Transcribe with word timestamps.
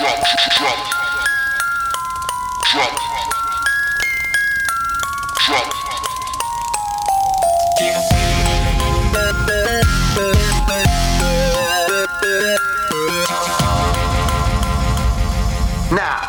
drop, 0.00 0.16
drop, 0.56 0.78
drop, 2.72 2.94
drop. 5.36 5.80
Now. 15.92 16.19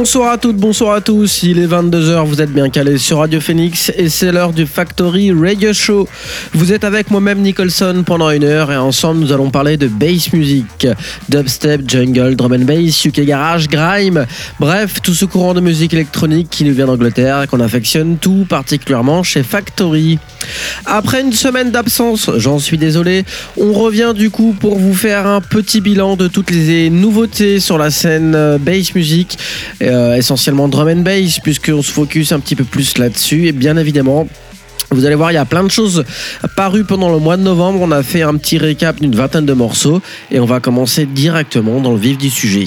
Bonsoir 0.00 0.32
à 0.32 0.38
toutes, 0.38 0.56
bonsoir 0.56 0.94
à 0.94 1.02
tous. 1.02 1.42
Il 1.42 1.58
est 1.58 1.66
22h, 1.66 2.24
vous 2.24 2.40
êtes 2.40 2.50
bien 2.50 2.70
calés 2.70 2.96
sur 2.96 3.18
Radio 3.18 3.38
Phoenix 3.38 3.92
et 3.98 4.08
c'est 4.08 4.32
l'heure 4.32 4.54
du 4.54 4.64
Factory 4.64 5.30
Radio 5.30 5.74
Show. 5.74 6.08
Vous 6.54 6.72
êtes 6.72 6.84
avec 6.84 7.10
moi-même 7.10 7.40
Nicholson 7.40 8.02
pendant 8.06 8.30
une 8.30 8.44
heure 8.44 8.72
et 8.72 8.78
ensemble 8.78 9.20
nous 9.20 9.30
allons 9.30 9.50
parler 9.50 9.76
de 9.76 9.88
bass 9.88 10.32
music, 10.32 10.86
dubstep, 11.28 11.82
jungle, 11.86 12.34
drum 12.34 12.54
and 12.54 12.64
bass, 12.64 13.04
UK 13.04 13.26
garage, 13.26 13.68
grime, 13.68 14.24
bref, 14.58 15.02
tout 15.02 15.12
ce 15.12 15.26
courant 15.26 15.52
de 15.52 15.60
musique 15.60 15.92
électronique 15.92 16.48
qui 16.48 16.64
nous 16.64 16.72
vient 16.72 16.86
d'Angleterre 16.86 17.42
et 17.42 17.46
qu'on 17.46 17.60
affectionne 17.60 18.16
tout 18.16 18.46
particulièrement 18.48 19.22
chez 19.22 19.42
Factory. 19.42 20.18
Après 20.86 21.20
une 21.20 21.34
semaine 21.34 21.72
d'absence, 21.72 22.30
j'en 22.38 22.58
suis 22.58 22.78
désolé, 22.78 23.26
on 23.58 23.74
revient 23.74 24.14
du 24.16 24.30
coup 24.30 24.56
pour 24.58 24.78
vous 24.78 24.94
faire 24.94 25.26
un 25.26 25.42
petit 25.42 25.82
bilan 25.82 26.16
de 26.16 26.26
toutes 26.26 26.50
les 26.50 26.88
nouveautés 26.88 27.60
sur 27.60 27.76
la 27.76 27.90
scène 27.90 28.34
euh, 28.34 28.56
bass 28.56 28.94
music. 28.94 29.36
Euh, 29.90 30.14
essentiellement 30.14 30.68
drum 30.68 30.88
and 30.88 31.02
bass, 31.02 31.40
puisqu'on 31.40 31.82
se 31.82 31.90
focus 31.90 32.30
un 32.30 32.38
petit 32.38 32.54
peu 32.54 32.62
plus 32.62 32.96
là-dessus. 32.96 33.48
Et 33.48 33.52
bien 33.52 33.76
évidemment, 33.76 34.28
vous 34.92 35.04
allez 35.04 35.16
voir, 35.16 35.32
il 35.32 35.34
y 35.34 35.38
a 35.38 35.44
plein 35.44 35.64
de 35.64 35.70
choses 35.70 36.04
parues 36.56 36.84
pendant 36.84 37.10
le 37.10 37.18
mois 37.18 37.36
de 37.36 37.42
novembre. 37.42 37.80
On 37.82 37.90
a 37.90 38.04
fait 38.04 38.22
un 38.22 38.36
petit 38.36 38.56
récap 38.58 39.00
d'une 39.00 39.16
vingtaine 39.16 39.46
de 39.46 39.52
morceaux 39.52 40.00
et 40.30 40.38
on 40.38 40.46
va 40.46 40.60
commencer 40.60 41.06
directement 41.06 41.80
dans 41.80 41.92
le 41.92 41.98
vif 41.98 42.18
du 42.18 42.30
sujet. 42.30 42.66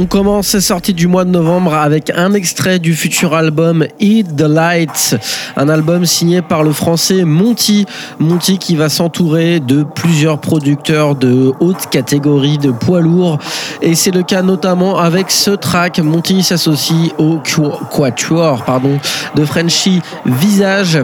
On 0.00 0.06
commence 0.06 0.46
cette 0.46 0.60
sortie 0.60 0.94
du 0.94 1.08
mois 1.08 1.24
de 1.24 1.30
novembre 1.30 1.74
avec 1.74 2.12
un 2.14 2.32
extrait 2.32 2.78
du 2.78 2.94
futur 2.94 3.34
album 3.34 3.84
Eat 3.98 4.36
the 4.36 4.42
Lights, 4.42 5.16
un 5.56 5.68
album 5.68 6.06
signé 6.06 6.40
par 6.40 6.62
le 6.62 6.70
français 6.70 7.24
Monty. 7.24 7.84
Monty 8.20 8.58
qui 8.58 8.76
va 8.76 8.90
s'entourer 8.90 9.58
de 9.58 9.82
plusieurs 9.82 10.38
producteurs 10.38 11.16
de 11.16 11.52
haute 11.58 11.88
catégorie 11.90 12.58
de 12.58 12.70
poids 12.70 13.00
lourds. 13.00 13.38
Et 13.82 13.96
c'est 13.96 14.12
le 14.12 14.22
cas 14.22 14.42
notamment 14.42 14.98
avec 14.98 15.32
ce 15.32 15.50
track. 15.50 15.98
Monty 15.98 16.44
s'associe 16.44 17.10
au 17.18 17.40
Quatuor 17.90 18.62
pardon, 18.64 19.00
de 19.34 19.44
Frenchy 19.44 20.00
Visage 20.24 21.00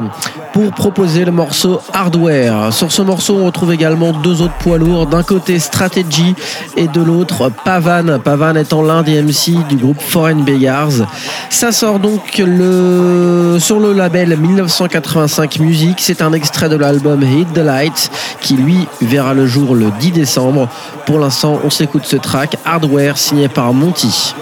pour 0.52 0.70
proposer 0.70 1.24
le 1.24 1.32
morceau 1.32 1.80
Hardware. 1.92 2.72
Sur 2.72 2.92
ce 2.92 3.02
morceau, 3.02 3.38
on 3.38 3.46
retrouve 3.46 3.72
également 3.72 4.12
deux 4.12 4.40
autres 4.40 4.56
poids 4.60 4.78
lourds. 4.78 5.08
D'un 5.08 5.24
côté 5.24 5.58
Strategy 5.58 6.36
et 6.76 6.86
de 6.86 7.02
l'autre 7.02 7.50
Pavan. 7.64 8.20
Pavan 8.20 8.54
étant 8.54 8.83
l'un 8.84 9.02
des 9.02 9.22
MC 9.22 9.66
du 9.68 9.76
groupe 9.76 10.00
Foreign 10.00 10.44
Beggars. 10.44 11.06
Ça 11.50 11.72
sort 11.72 11.98
donc 11.98 12.38
le, 12.38 13.58
sur 13.58 13.80
le 13.80 13.92
label 13.92 14.36
1985 14.36 15.58
Music. 15.60 15.96
C'est 15.98 16.22
un 16.22 16.32
extrait 16.32 16.68
de 16.68 16.76
l'album 16.76 17.22
Hit 17.22 17.52
the 17.52 17.58
Light 17.58 18.10
qui 18.40 18.54
lui 18.54 18.86
verra 19.00 19.34
le 19.34 19.46
jour 19.46 19.74
le 19.74 19.90
10 19.98 20.12
décembre. 20.12 20.68
Pour 21.06 21.18
l'instant, 21.18 21.60
on 21.64 21.70
s'écoute 21.70 22.04
ce 22.04 22.16
track 22.16 22.56
Hardware 22.64 23.18
signé 23.18 23.48
par 23.48 23.72
Monty. 23.72 24.34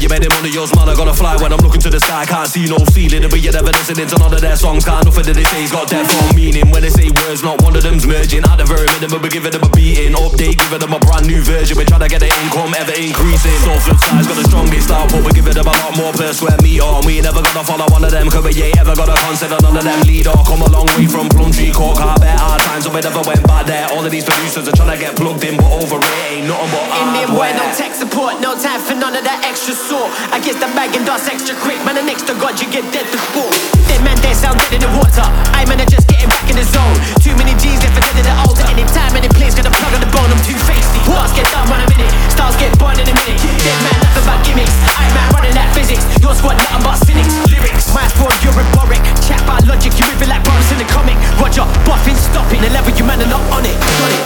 Bet 0.00 0.08
you 0.08 0.16
made 0.16 0.24
it 0.24 0.32
money, 0.32 0.48
yours 0.48 0.72
man, 0.72 0.88
I 0.88 0.96
gotta 0.96 1.12
fly 1.12 1.36
when 1.36 1.52
I'm 1.52 1.60
looking 1.60 1.84
to 1.84 1.92
the 1.92 2.00
sky. 2.00 2.24
Can't 2.24 2.48
see 2.48 2.64
no 2.64 2.80
ceiling, 2.88 3.20
but 3.28 3.36
you're 3.44 3.52
never 3.52 3.68
listening 3.68 4.08
to 4.08 4.16
none 4.16 4.32
of 4.32 4.40
their 4.40 4.56
songs. 4.56 4.80
Can't 4.88 5.04
nothing 5.04 5.28
that 5.28 5.36
they 5.36 5.44
say's 5.52 5.68
got 5.68 5.92
depth 5.92 6.08
or 6.08 6.32
meaning. 6.32 6.72
When 6.72 6.80
they 6.80 6.88
say 6.88 7.12
words, 7.20 7.44
not 7.44 7.60
one 7.60 7.76
of 7.76 7.84
them's 7.84 8.08
merging. 8.08 8.40
At 8.48 8.56
the 8.56 8.64
very 8.64 8.88
minimum, 8.96 9.20
we're 9.20 9.28
giving 9.28 9.52
them 9.52 9.60
a 9.60 9.68
beating. 9.76 10.16
Update, 10.16 10.56
giving 10.56 10.80
them 10.80 10.96
a 10.96 11.00
brand 11.04 11.28
new 11.28 11.44
version. 11.44 11.76
We're 11.76 11.84
trying 11.84 12.00
to 12.00 12.08
get 12.08 12.24
the 12.24 12.32
income 12.32 12.72
ever 12.80 12.96
increasing. 12.96 13.52
So 13.60 13.76
flip 13.84 14.00
side's 14.00 14.24
got 14.24 14.40
the 14.40 14.46
strongest 14.48 14.88
output, 14.88 15.20
we're 15.20 15.36
giving 15.36 15.52
them 15.52 15.68
a 15.68 15.74
lot 15.84 15.92
more 15.92 16.16
per 16.16 16.32
square 16.32 16.56
meter. 16.64 16.88
And 16.88 17.04
we 17.04 17.20
ain't 17.20 17.28
never 17.28 17.44
gonna 17.44 17.60
follow 17.60 17.84
one 17.92 18.00
of 18.00 18.08
them, 18.08 18.32
cause 18.32 18.40
we 18.40 18.56
ain't 18.56 18.80
ever 18.80 18.96
gonna 18.96 19.20
consider 19.28 19.60
none 19.60 19.76
of 19.76 19.84
them 19.84 20.00
leader. 20.08 20.32
Come 20.48 20.64
a 20.64 20.70
long 20.72 20.88
way 20.96 21.12
from 21.12 21.28
Plumtree 21.28 21.76
Court, 21.76 22.00
carpet, 22.00 22.40
hard 22.40 22.64
times, 22.72 22.88
so 22.88 22.90
we 22.94 23.04
never 23.04 23.20
went 23.28 23.44
back 23.44 23.68
there. 23.68 23.84
All 23.92 24.00
of 24.00 24.08
these 24.08 24.24
producers 24.24 24.64
are 24.64 24.72
trying 24.72 24.96
to 24.96 25.00
get 25.00 25.12
plugged 25.12 25.44
in, 25.44 25.60
but 25.60 25.68
over 25.68 26.00
it 26.00 26.24
ain't 26.24 26.48
nothing 26.48 26.72
but 26.72 26.88
Indian 27.04 27.36
boy, 27.36 27.52
no 27.52 27.68
tech 27.76 27.92
support, 27.92 28.40
no 28.40 28.56
time 28.56 28.80
for 28.80 28.96
none 28.96 29.12
of 29.12 29.28
that 29.28 29.44
extra 29.44 29.76
sort. 29.90 30.10
I 30.30 30.38
guess 30.38 30.54
the 30.62 30.70
bag 30.78 30.94
and 30.94 31.02
dust 31.02 31.26
extra 31.26 31.58
quick, 31.58 31.82
man. 31.82 31.98
The 31.98 32.06
next 32.06 32.30
to 32.30 32.34
God, 32.38 32.54
you 32.62 32.70
get 32.70 32.86
dead 32.94 33.10
to 33.10 33.18
sport. 33.18 33.50
Dead 33.90 33.98
man, 34.06 34.14
they 34.22 34.30
sound 34.38 34.62
dead 34.62 34.78
in 34.78 34.82
the 34.86 34.92
water. 34.94 35.26
I 35.50 35.66
man, 35.66 35.82
just 35.90 36.06
getting 36.06 36.30
back 36.30 36.46
in 36.46 36.54
the 36.54 36.62
zone. 36.62 36.94
Too 37.18 37.34
many 37.34 37.58
G's 37.58 37.82
left 37.82 37.98
for 37.98 38.02
dead 38.06 38.22
in 38.22 38.26
the 38.30 38.34
altar. 38.46 38.62
Any 38.70 38.86
time, 38.94 39.18
any 39.18 39.26
place, 39.34 39.58
gonna 39.58 39.74
plug 39.74 39.90
on 39.90 39.98
the 39.98 40.10
bone. 40.14 40.30
I'm 40.30 40.38
too 40.46 40.54
feisty. 40.62 41.02
Bars 41.10 41.34
get 41.34 41.50
done 41.50 41.66
by 41.66 41.82
a 41.82 41.88
minute, 41.90 42.12
stars 42.30 42.54
get 42.62 42.70
born 42.78 42.94
in 43.02 43.06
a 43.10 43.14
minute. 43.26 43.42
Dead 43.42 43.78
man, 43.82 43.98
nothing 43.98 44.26
but 44.30 44.38
gimmicks. 44.46 44.74
I 44.94 45.10
man, 45.10 45.26
running 45.34 45.54
that 45.58 45.68
physics. 45.74 46.06
Your 46.22 46.38
squad, 46.38 46.54
nothing 46.54 46.86
but 46.86 46.96
cynics. 47.02 47.34
Lyrics, 47.50 47.90
my 47.90 48.06
fraud, 48.14 48.36
you're 48.46 48.54
rhetoric. 48.54 49.02
Chat 49.26 49.42
about 49.42 49.66
logic, 49.66 49.90
you 49.98 50.06
moving 50.06 50.30
like 50.30 50.46
brothers 50.46 50.70
in 50.70 50.78
the 50.78 50.86
comic. 50.94 51.18
Roger, 51.42 51.66
buffing, 51.82 52.14
stopping. 52.14 52.62
The 52.62 52.70
level 52.70 52.94
you 52.94 53.02
man 53.02 53.18
are 53.18 53.26
not 53.26 53.42
on 53.50 53.66
it. 53.66 53.74
Got 53.74 54.14
it. 54.14 54.22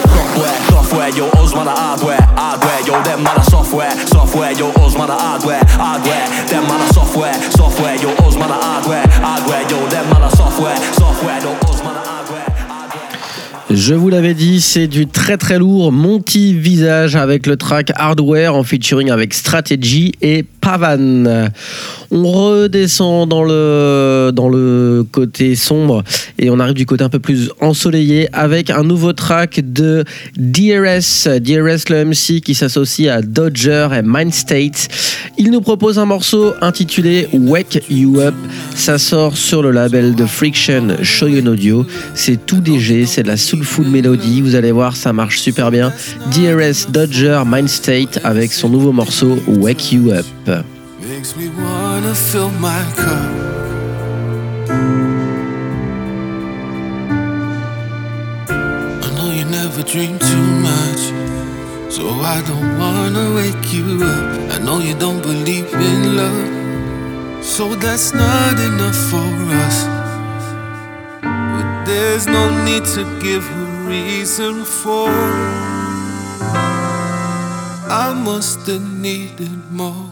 Software, 0.69 1.09
yo, 1.17 1.27
us 1.41 1.55
man 1.55 1.67
hardware, 1.67 2.21
hardware, 2.37 2.81
yo, 2.87 3.01
them 3.03 3.23
man 3.23 3.41
software, 3.45 3.91
software, 4.07 4.53
yo, 4.53 4.71
us 4.83 4.95
man 4.99 5.11
are 5.11 5.19
hardware, 5.63 6.27
hardware, 6.27 6.47
them 6.49 6.63
man 6.65 6.81
are 6.81 6.93
software, 6.93 7.35
software, 7.51 7.97
yo, 7.97 8.11
us 8.27 8.37
man 8.37 8.51
are 8.51 8.61
hardware, 8.61 9.07
hardware, 9.09 9.63
yo, 9.71 9.87
them 9.89 10.09
man 10.11 10.23
are 10.23 10.31
software, 10.31 10.77
software, 10.95 11.41
yo, 11.41 11.53
us 11.53 11.83
man 11.83 11.97
are. 11.97 12.14
Je 13.77 13.93
vous 13.93 14.09
l'avais 14.09 14.35
dit, 14.35 14.61
c'est 14.61 14.87
du 14.87 15.09
très 15.09 15.37
très 15.37 15.59
lourd 15.59 15.91
Monty 15.91 16.55
Visage 16.55 17.17
avec 17.17 17.45
le 17.49 17.57
track 17.57 17.91
Hardware 17.97 18.55
en 18.55 18.63
featuring 18.63 19.11
avec 19.11 19.35
Strategy 19.35 20.13
et 20.23 20.45
Pavan. 20.45 21.51
On 22.13 22.31
redescend 22.31 23.29
dans 23.29 23.43
le, 23.43 25.05
côté 25.11 25.57
sombre 25.57 26.05
et 26.39 26.51
on 26.51 26.61
arrive 26.61 26.75
du 26.75 26.87
côté 26.87 27.03
un 27.03 27.09
peu 27.09 27.19
plus 27.19 27.51
ensoleillé 27.61 28.29
avec 28.33 28.71
un 28.71 28.85
nouveau 28.85 29.13
track 29.13 29.61
de 29.73 30.05
DRS, 30.37 31.29
DRS 31.41 31.91
le 31.91 32.05
MC 32.05 32.41
qui 32.41 32.55
s'associe 32.55 33.09
à 33.09 33.23
Dodger 33.23 33.89
et 33.99 34.03
Mindstate. 34.03 34.89
Il 35.37 35.51
nous 35.51 35.61
propose 35.61 35.99
un 35.99 36.07
morceau 36.07 36.53
intitulé 36.61 37.29
Wake 37.33 37.83
You 37.91 38.21
Up. 38.21 38.35
Ça 38.77 38.99
sort 38.99 39.37
sur 39.37 39.63
le 39.63 39.73
label 39.73 40.15
de 40.15 40.27
Friction 40.27 40.97
Shoyun 41.03 41.47
Audio. 41.47 41.85
C'est 42.15 42.47
tout 42.47 42.61
DG, 42.61 43.07
c'est 43.07 43.25
de 43.25 43.29
la 43.29 43.37
soulful 43.65 43.91
melody. 43.91 44.43
Vous 44.43 44.55
allez 44.55 44.73
voir, 44.73 44.97
ça 44.97 45.13
marche 45.13 45.41
super 45.41 45.71
bien. 45.71 45.93
DRS 46.33 46.91
Dodger 46.91 47.43
Mindstate 47.47 48.21
avec 48.23 48.53
son 48.53 48.69
nouveau 48.69 48.93
morceau 48.93 49.39
Wake 49.47 49.93
You 49.93 50.11
Up. 50.11 50.27
Makes 50.47 51.37
me 51.37 51.49
wanna 51.57 52.15
fill 52.15 52.51
my 52.61 52.83
cup. 52.97 53.09
I 59.03 59.11
know 59.15 59.33
you 59.33 59.45
never 59.51 59.83
dream 59.83 60.19
too 60.19 60.47
much, 60.61 61.13
so 61.89 62.03
I 62.23 62.43
don't 62.47 62.79
wanna 62.79 63.35
wake 63.35 63.73
you 63.73 64.03
up. 64.03 64.53
I 64.53 64.59
know 64.65 64.81
you 64.81 64.95
don't 64.95 65.23
believe 65.23 65.73
in 65.73 66.17
love, 66.17 67.43
so 67.43 67.75
that's 67.77 68.13
not 68.13 68.59
enough 68.61 68.97
for 69.11 69.25
us. 69.67 70.04
There's 71.85 72.27
no 72.27 72.65
need 72.65 72.85
to 72.97 73.05
give 73.21 73.45
a 73.45 73.65
reason 73.87 74.65
for. 74.65 75.11
I 77.91 78.15
must 78.25 78.67
have 78.67 78.83
needed 79.01 79.51
more. 79.71 80.11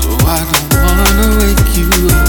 So 0.00 0.10
I 0.26 0.40
don't 0.52 0.72
wanna 0.84 1.28
wake 1.40 1.76
you 1.76 1.88
up. 2.10 2.25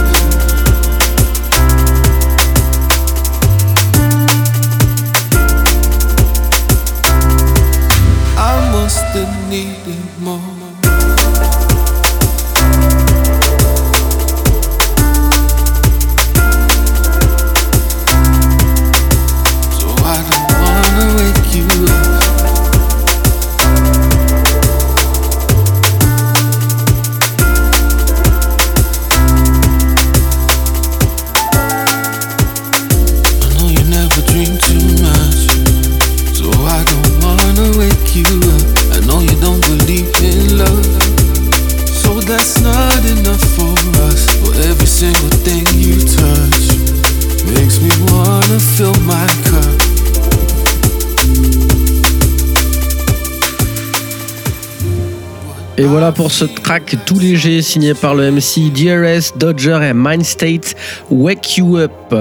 Voilà 55.97 56.11
pour 56.11 56.31
ce 56.31 56.45
track 56.45 56.95
tout 57.07 57.17
léger 57.17 57.63
signé 57.63 57.95
par 57.95 58.13
le 58.13 58.29
MC 58.29 58.71
DRS, 58.71 59.35
Dodger 59.35 59.79
et 59.81 59.93
Mindstate, 59.93 60.75
Wake 61.09 61.57
You 61.57 61.77
Up. 61.77 62.13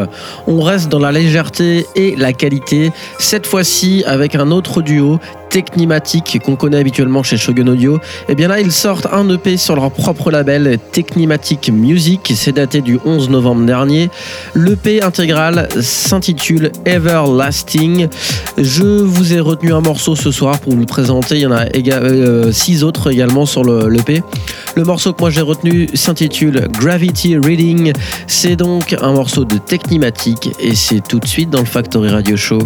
On 0.47 0.63
reste 0.63 0.89
dans 0.89 0.99
la 0.99 1.13
légèreté 1.13 1.85
et 1.95 2.17
la 2.17 2.33
qualité, 2.33 2.91
cette 3.19 3.47
fois-ci 3.47 4.03
avec 4.07 4.35
un 4.35 4.51
autre 4.51 4.81
duo, 4.81 5.21
Technimatic 5.57 6.39
qu'on 6.45 6.55
connaît 6.55 6.77
habituellement 6.77 7.23
chez 7.23 7.39
Shogun 7.39 7.69
Audio, 7.69 7.97
et 7.97 8.01
eh 8.33 8.35
bien 8.35 8.47
là 8.47 8.61
ils 8.61 8.73
sortent 8.73 9.07
un 9.11 9.27
EP 9.31 9.57
sur 9.57 9.75
leur 9.75 9.91
propre 9.91 10.31
label 10.31 10.79
Technimatic 10.93 11.71
Music, 11.71 12.31
c'est 12.37 12.53
daté 12.53 12.83
du 12.83 12.99
11 13.07 13.31
novembre 13.31 13.65
dernier. 13.65 14.11
L'EP 14.55 15.01
intégral 15.01 15.71
s'intitule 15.81 16.73
Everlasting. 16.85 18.09
Je 18.59 18.83
vous 18.83 19.33
ai 19.33 19.41
retenu 19.41 19.73
un 19.73 19.81
morceau 19.81 20.15
ce 20.15 20.31
soir 20.31 20.59
pour 20.59 20.75
vous 20.75 20.81
le 20.81 20.85
présenter, 20.85 21.37
il 21.37 21.41
y 21.41 21.47
en 21.47 21.53
a 21.53 21.65
6 21.65 21.91
euh, 21.91 22.53
six 22.53 22.85
autres 22.85 23.11
également 23.11 23.47
sur 23.47 23.65
l'EP. 23.65 24.17
Le, 24.75 24.83
le 24.83 24.85
morceau 24.85 25.15
que 25.15 25.23
moi 25.23 25.31
j'ai 25.31 25.41
retenu 25.41 25.89
s'intitule 25.95 26.69
Gravity 26.79 27.39
Reading, 27.39 27.95
c'est 28.27 28.57
donc 28.57 28.95
un 29.01 29.13
morceau 29.13 29.47
de 29.47 29.57
Technimatic 29.57 30.51
et 30.61 30.75
c'est 30.75 31.01
tout 31.01 31.19
de 31.19 31.27
suite 31.27 31.49
dans 31.49 31.61
le 31.61 31.65
Factory 31.65 32.11
Radio 32.11 32.37
Show. 32.37 32.59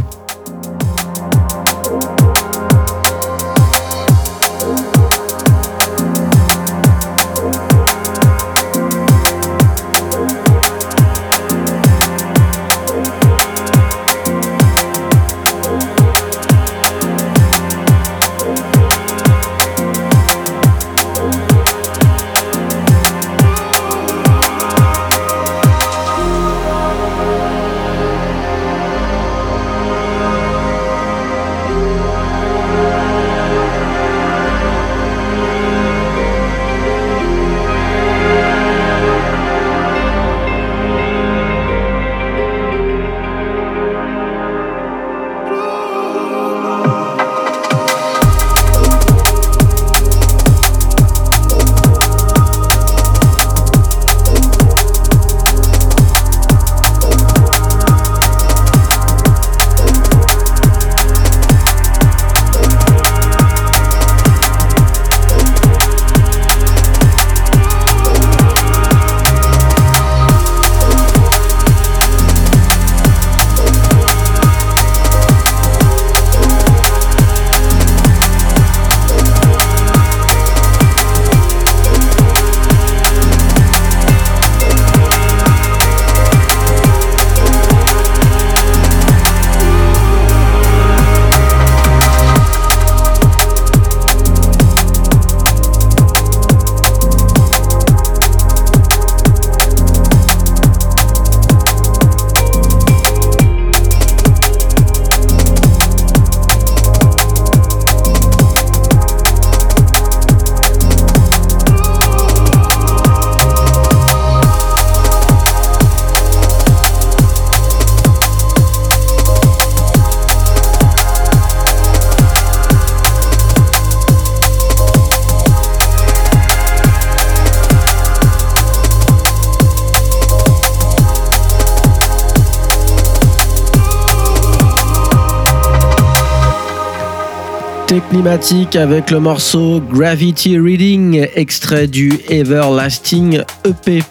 Avec 138.30 139.10
le 139.10 139.18
morceau 139.18 139.80
Gravity 139.80 140.56
Reading, 140.56 141.26
extrait 141.34 141.88
du 141.88 142.12
Everlasting 142.28 143.42
EP. 143.64 144.04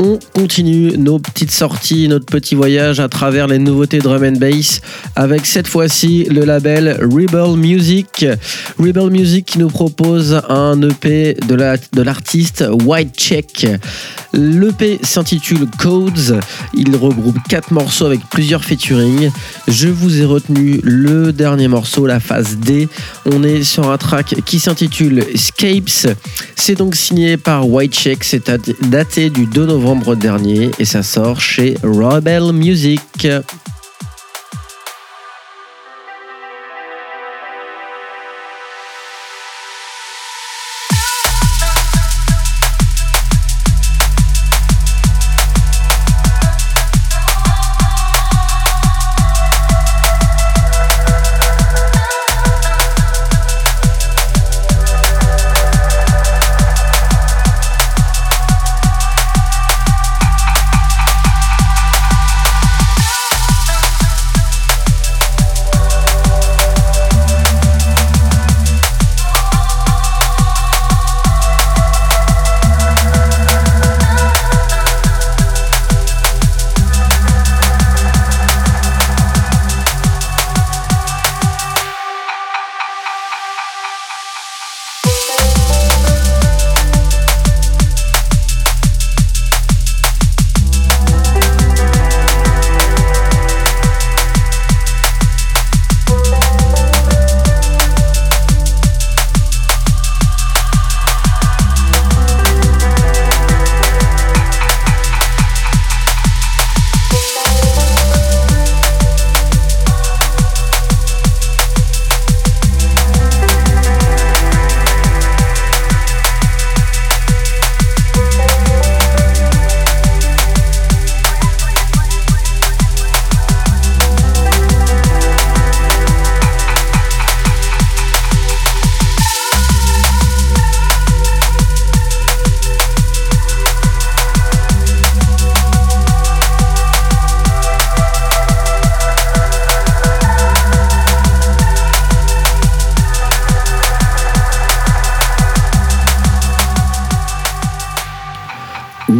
On 0.00 0.18
continue 0.34 0.98
nos 0.98 1.20
petites 1.20 1.52
sorties, 1.52 2.08
notre 2.08 2.26
petit 2.26 2.56
voyage 2.56 2.98
à 2.98 3.08
travers 3.08 3.46
les 3.46 3.60
nouveautés 3.60 3.98
drum 3.98 4.24
and 4.24 4.38
bass 4.40 4.80
avec 5.14 5.46
cette 5.46 5.68
fois-ci 5.68 6.24
le 6.24 6.44
label 6.44 6.98
Rebel 7.02 7.56
Music. 7.56 8.26
Rebel 8.80 9.10
Music 9.10 9.44
qui 9.44 9.58
nous 9.58 9.68
propose 9.68 10.40
un 10.48 10.80
EP 10.80 11.36
de 11.46 12.02
l'artiste 12.02 12.64
White 12.86 13.14
Check. 13.14 13.66
L'EP 14.32 14.98
s'intitule 15.02 15.66
Codes. 15.78 16.40
Il 16.72 16.96
regroupe 16.96 17.36
quatre 17.46 17.72
morceaux 17.72 18.06
avec 18.06 18.20
plusieurs 18.30 18.64
featuring. 18.64 19.30
Je 19.68 19.88
vous 19.88 20.22
ai 20.22 20.24
retenu 20.24 20.80
le 20.82 21.30
dernier 21.30 21.68
morceau, 21.68 22.06
la 22.06 22.20
phase 22.20 22.56
D. 22.56 22.88
On 23.26 23.42
est 23.42 23.64
sur 23.64 23.90
un 23.90 23.98
track 23.98 24.36
qui 24.46 24.58
s'intitule 24.58 25.26
Escapes. 25.34 26.16
C'est 26.56 26.76
donc 26.76 26.96
signé 26.96 27.36
par 27.36 27.68
White 27.68 27.94
Check. 27.94 28.24
C'est 28.24 28.50
daté 28.88 29.28
du 29.28 29.44
2 29.44 29.66
novembre 29.66 30.16
dernier 30.16 30.70
et 30.78 30.86
ça 30.86 31.02
sort 31.02 31.42
chez 31.42 31.74
Rebel 31.82 32.54
Music. 32.54 33.28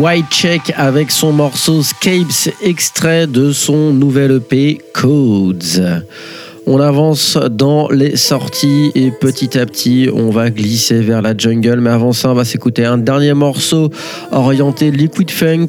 White 0.00 0.30
Check 0.30 0.73
avec 0.76 1.11
son 1.11 1.30
morceau 1.30 1.83
Scapes, 1.83 2.54
extrait 2.62 3.26
de 3.26 3.52
son 3.52 3.92
nouvel 3.92 4.37
EP 4.37 4.80
Codes. 4.95 6.07
On 6.73 6.79
avance 6.79 7.37
dans 7.50 7.89
les 7.89 8.15
sorties 8.15 8.93
et 8.95 9.11
petit 9.11 9.59
à 9.59 9.67
petit, 9.67 10.09
on 10.15 10.31
va 10.31 10.50
glisser 10.50 11.00
vers 11.00 11.21
la 11.21 11.37
jungle. 11.37 11.81
Mais 11.81 11.91
avant 11.91 12.12
ça, 12.12 12.31
on 12.31 12.35
va 12.35 12.45
s'écouter 12.45 12.85
un 12.85 12.97
dernier 12.97 13.35
morceau 13.35 13.91
orienté 14.31 14.93
liquid 14.93 15.33
funk. 15.33 15.67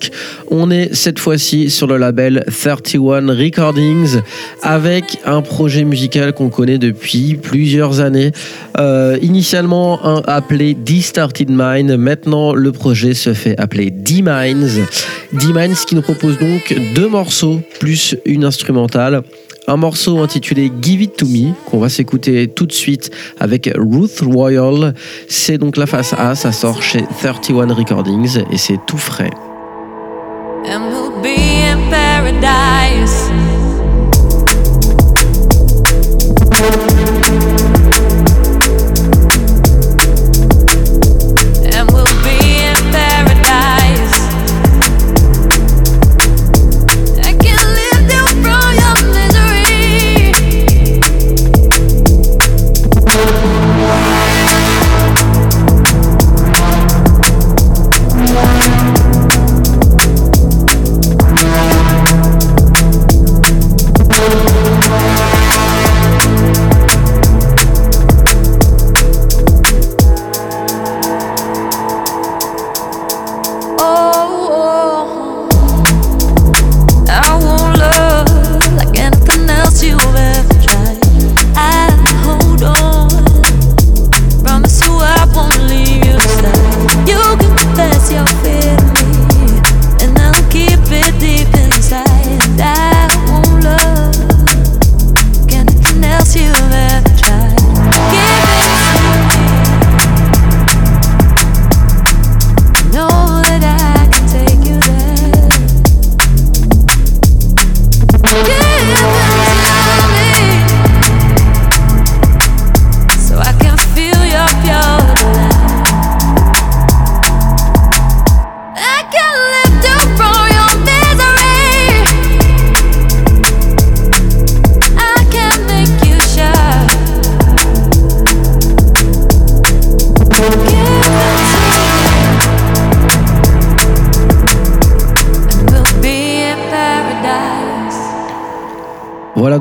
On 0.51 0.69
est 0.69 0.93
cette 0.93 1.17
fois-ci 1.17 1.71
sur 1.71 1.87
le 1.87 1.97
label 1.97 2.45
31 2.45 3.35
Recordings 3.35 4.21
avec 4.61 5.17
un 5.25 5.41
projet 5.41 5.85
musical 5.85 6.33
qu'on 6.33 6.49
connaît 6.49 6.77
depuis 6.77 7.33
plusieurs 7.33 7.99
années. 7.99 8.31
Euh, 8.77 9.17
initialement 9.23 10.21
appelé 10.27 10.75
D-Started 10.75 11.49
Mind. 11.49 11.97
Maintenant, 11.97 12.53
le 12.53 12.71
projet 12.71 13.15
se 13.15 13.33
fait 13.33 13.59
appeler 13.59 13.89
D-Minds. 13.89 14.81
D-Minds 15.33 15.83
qui 15.87 15.95
nous 15.95 16.03
propose 16.03 16.37
donc 16.37 16.79
deux 16.93 17.07
morceaux 17.07 17.59
plus 17.79 18.15
une 18.25 18.45
instrumentale 18.45 19.23
un 19.71 19.77
morceau 19.77 20.19
intitulé 20.19 20.69
Give 20.81 21.01
It 21.01 21.15
To 21.17 21.25
Me 21.25 21.53
qu'on 21.65 21.79
va 21.79 21.87
s'écouter 21.87 22.47
tout 22.47 22.65
de 22.65 22.73
suite 22.73 23.09
avec 23.39 23.71
Ruth 23.75 24.21
Royal. 24.21 24.93
C'est 25.29 25.57
donc 25.57 25.77
la 25.77 25.85
face 25.85 26.13
A, 26.13 26.35
ça 26.35 26.51
sort 26.51 26.81
chez 26.81 27.03
31 27.21 27.73
Recordings 27.73 28.43
et 28.51 28.57
c'est 28.57 28.79
tout 28.85 28.97
frais. 28.97 29.29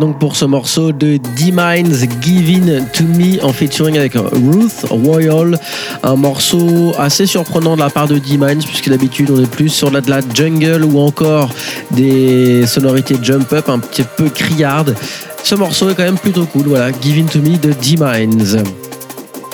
Pour 0.08 0.34
ce 0.34 0.46
morceau 0.46 0.92
de 0.92 1.18
D-Minds 1.36 2.08
Giving 2.22 2.84
to 2.94 3.04
Me 3.04 3.44
en 3.44 3.52
featuring 3.52 3.98
avec 3.98 4.14
Ruth 4.14 4.86
Royal. 4.88 5.58
Un 6.02 6.16
morceau 6.16 6.92
assez 6.98 7.26
surprenant 7.26 7.74
de 7.74 7.80
la 7.80 7.90
part 7.90 8.08
de 8.08 8.16
D-Minds 8.16 8.64
puisque 8.64 8.88
d'habitude 8.88 9.30
on 9.30 9.42
est 9.42 9.50
plus 9.50 9.68
sur 9.68 9.90
de 9.90 10.10
la 10.10 10.20
jungle 10.34 10.84
ou 10.84 10.98
encore 11.00 11.50
des 11.90 12.66
sonorités 12.66 13.16
jump 13.20 13.52
up 13.52 13.68
un 13.68 13.78
petit 13.78 14.04
peu 14.16 14.30
criardes. 14.30 14.96
Ce 15.42 15.54
morceau 15.54 15.90
est 15.90 15.94
quand 15.94 16.04
même 16.04 16.18
plutôt 16.18 16.46
cool, 16.46 16.68
voilà, 16.68 16.90
Giving 17.02 17.26
to 17.26 17.40
Me 17.40 17.58
de 17.58 17.72
D-Minds. 17.72 18.62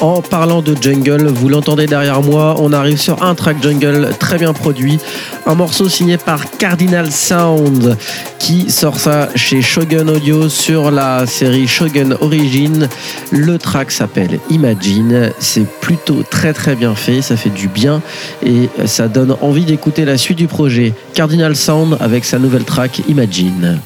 En 0.01 0.21
parlant 0.21 0.61
de 0.61 0.77
jungle, 0.79 1.27
vous 1.29 1.49
l'entendez 1.49 1.87
derrière 1.87 2.21
moi, 2.21 2.57
on 2.59 2.75
arrive 2.75 3.01
sur 3.01 3.23
un 3.23 3.35
track 3.35 3.63
jungle 3.63 4.11
très 4.21 4.37
bien 4.37 4.53
produit, 4.53 4.99
un 5.47 5.55
morceau 5.55 5.89
signé 5.89 6.19
par 6.19 6.51
Cardinal 6.59 7.11
Sound 7.11 7.97
qui 8.39 8.71
sort 8.71 8.99
ça 8.99 9.29
chez 9.35 9.63
Shogun 9.63 10.09
Audio 10.09 10.49
sur 10.49 10.91
la 10.91 11.27
série 11.27 11.69
Shogun 11.69 12.17
Origin. 12.21 12.89
Le 13.31 13.59
track 13.59 13.91
s'appelle 13.93 14.41
Imagine, 14.51 15.33
c'est 15.39 15.67
plutôt 15.81 16.23
très 16.23 16.53
très 16.53 16.75
bien 16.75 16.95
fait, 16.95 17.23
ça 17.23 17.37
fait 17.37 17.51
du 17.51 17.69
bien 17.69 18.03
et 18.45 18.69
ça 18.87 19.09
donne 19.09 19.37
envie 19.41 19.65
d'écouter 19.65 20.05
la 20.05 20.19
suite 20.19 20.39
du 20.39 20.49
projet. 20.49 20.93
Cardinal 21.15 21.55
Sound 21.55 21.97
avec 22.01 22.25
sa 22.25 22.39
nouvelle 22.39 22.65
track 22.65 23.03
Imagine. 23.09 23.81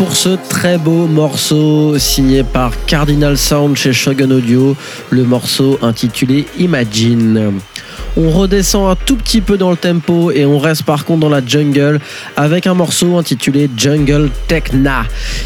Pour 0.00 0.16
ce 0.16 0.30
très 0.48 0.78
beau 0.78 1.06
morceau 1.06 1.98
signé 1.98 2.42
par 2.42 2.72
Cardinal 2.86 3.36
Sound 3.36 3.76
chez 3.76 3.92
Shogun 3.92 4.30
Audio, 4.30 4.74
le 5.10 5.24
morceau 5.24 5.78
intitulé 5.82 6.46
Imagine. 6.58 7.60
On 8.16 8.30
redescend 8.30 8.90
un 8.90 8.96
tout 8.96 9.16
petit 9.16 9.42
peu 9.42 9.58
dans 9.58 9.70
le 9.70 9.76
tempo 9.76 10.30
et 10.30 10.46
on 10.46 10.58
reste 10.58 10.84
par 10.84 11.04
contre 11.04 11.20
dans 11.20 11.28
la 11.28 11.44
jungle 11.44 12.00
avec 12.34 12.66
un 12.66 12.72
morceau 12.72 13.18
intitulé 13.18 13.68
Jungle 13.76 14.30
Techna. 14.48 15.04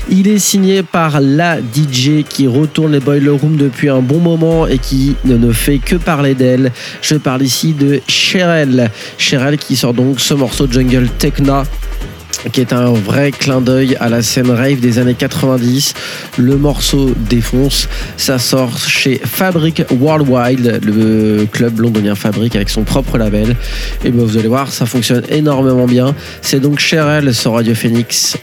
Il 0.09 0.29
est 0.29 0.39
signé 0.39 0.85
par 0.85 1.21
la 1.21 1.59
DJ 1.59 2.23
qui 2.23 2.47
retourne 2.47 2.93
les 2.93 3.01
Boiler 3.01 3.31
Room 3.31 3.57
depuis 3.57 3.89
un 3.89 4.03
bon 4.03 4.21
moment 4.21 4.69
et 4.69 4.79
qui 4.79 5.17
ne 5.25 5.53
fait 5.53 5.79
que 5.79 5.97
parler 5.97 6.37
d'elle. 6.37 6.71
Je 7.03 7.17
parle 7.17 7.43
ici 7.43 7.73
de 7.73 8.01
Cheryl. 8.07 8.89
Cheryl 9.19 9.59
qui 9.59 9.75
sort 9.75 9.95
donc 9.95 10.21
ce 10.21 10.35
morceau 10.35 10.69
Jungle 10.71 11.09
Techna 11.19 11.65
qui 12.53 12.61
est 12.61 12.73
un 12.73 12.93
vrai 12.93 13.31
clin 13.31 13.61
d'œil 13.61 13.97
à 14.01 14.09
la 14.09 14.23
scène 14.23 14.51
rave 14.51 14.81
des 14.81 14.99
années 14.99 15.15
90. 15.15 15.95
Le 16.39 16.57
morceau 16.57 17.13
défonce, 17.29 17.89
ça 18.17 18.39
sort 18.39 18.79
chez 18.79 19.21
Fabric 19.25 19.83
Worldwide, 19.91 20.81
le 20.85 21.47
club 21.47 21.81
londonien 21.81 22.15
Fabric 22.15 22.57
avec 22.57 22.69
son 22.69 22.83
propre 22.83 23.19
label. 23.19 23.57
Et 24.05 24.11
ben 24.11 24.25
vous 24.25 24.37
allez 24.37 24.49
voir, 24.49 24.71
ça 24.71 24.87
fonctionne 24.87 25.23
énormément 25.29 25.87
bien. 25.87 26.15
C'est 26.43 26.61
donc 26.61 26.79
Cheryl 26.79 27.35
sur 27.35 27.55
Radio 27.55 27.75
Phoenix 27.75 28.37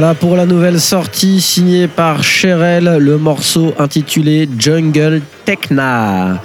Voilà 0.00 0.14
pour 0.14 0.34
la 0.34 0.46
nouvelle 0.46 0.80
sortie 0.80 1.42
signée 1.42 1.86
par 1.86 2.24
Cheryl, 2.24 2.96
le 2.98 3.18
morceau 3.18 3.74
intitulé 3.78 4.48
Jungle 4.58 5.20
Techna. 5.44 6.40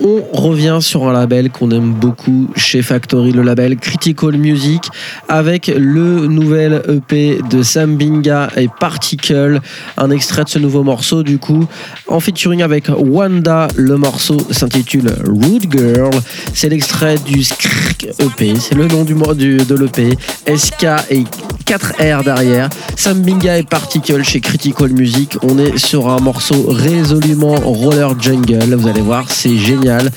On 0.00 0.22
revient 0.32 0.78
sur 0.80 1.06
un 1.06 1.12
label 1.12 1.50
qu'on 1.50 1.70
aime 1.70 1.92
beaucoup 1.92 2.48
chez 2.56 2.80
Factory, 2.80 3.32
le 3.32 3.42
label 3.42 3.76
Critical 3.76 4.38
Music, 4.38 4.84
avec 5.28 5.66
le 5.66 6.28
nouvel 6.28 6.82
EP 6.88 7.40
de 7.50 7.62
Sam 7.62 7.96
Binga 7.96 8.48
et 8.56 8.68
Particle, 8.80 9.60
un 9.98 10.10
extrait 10.10 10.44
de 10.44 10.48
ce 10.48 10.58
nouveau 10.58 10.82
morceau 10.82 11.22
du 11.22 11.38
coup, 11.38 11.66
en 12.06 12.20
featuring 12.20 12.62
avec 12.62 12.88
Wanda. 12.88 13.68
Le 13.76 13.98
morceau 13.98 14.38
s'intitule 14.50 15.12
Rude 15.26 15.66
Girl. 15.70 16.14
C'est 16.54 16.70
l'extrait 16.70 17.16
du 17.18 17.44
Skrk 17.44 18.06
EP, 18.18 18.54
c'est 18.58 18.76
le 18.76 18.86
nom 18.86 19.04
du, 19.04 19.14
du 19.36 19.56
de 19.58 19.74
l'EP. 19.74 20.16
SK 20.56 20.86
et 21.10 21.24
4R 21.68 22.24
derrière. 22.24 22.70
Sam 22.96 23.20
Binga 23.20 23.58
et 23.58 23.62
Particle 23.62 24.22
chez 24.22 24.40
Critical 24.40 24.88
Music. 24.88 25.36
On 25.42 25.58
est 25.58 25.76
sur 25.76 26.08
un 26.08 26.18
morceau 26.18 26.64
résolument 26.66 27.56
roller 27.56 28.18
jungle. 28.18 28.74
Vous 28.74 28.88
allez 28.88 29.02
voir, 29.02 29.28
c'est 29.28 29.58
génial. 29.58 30.10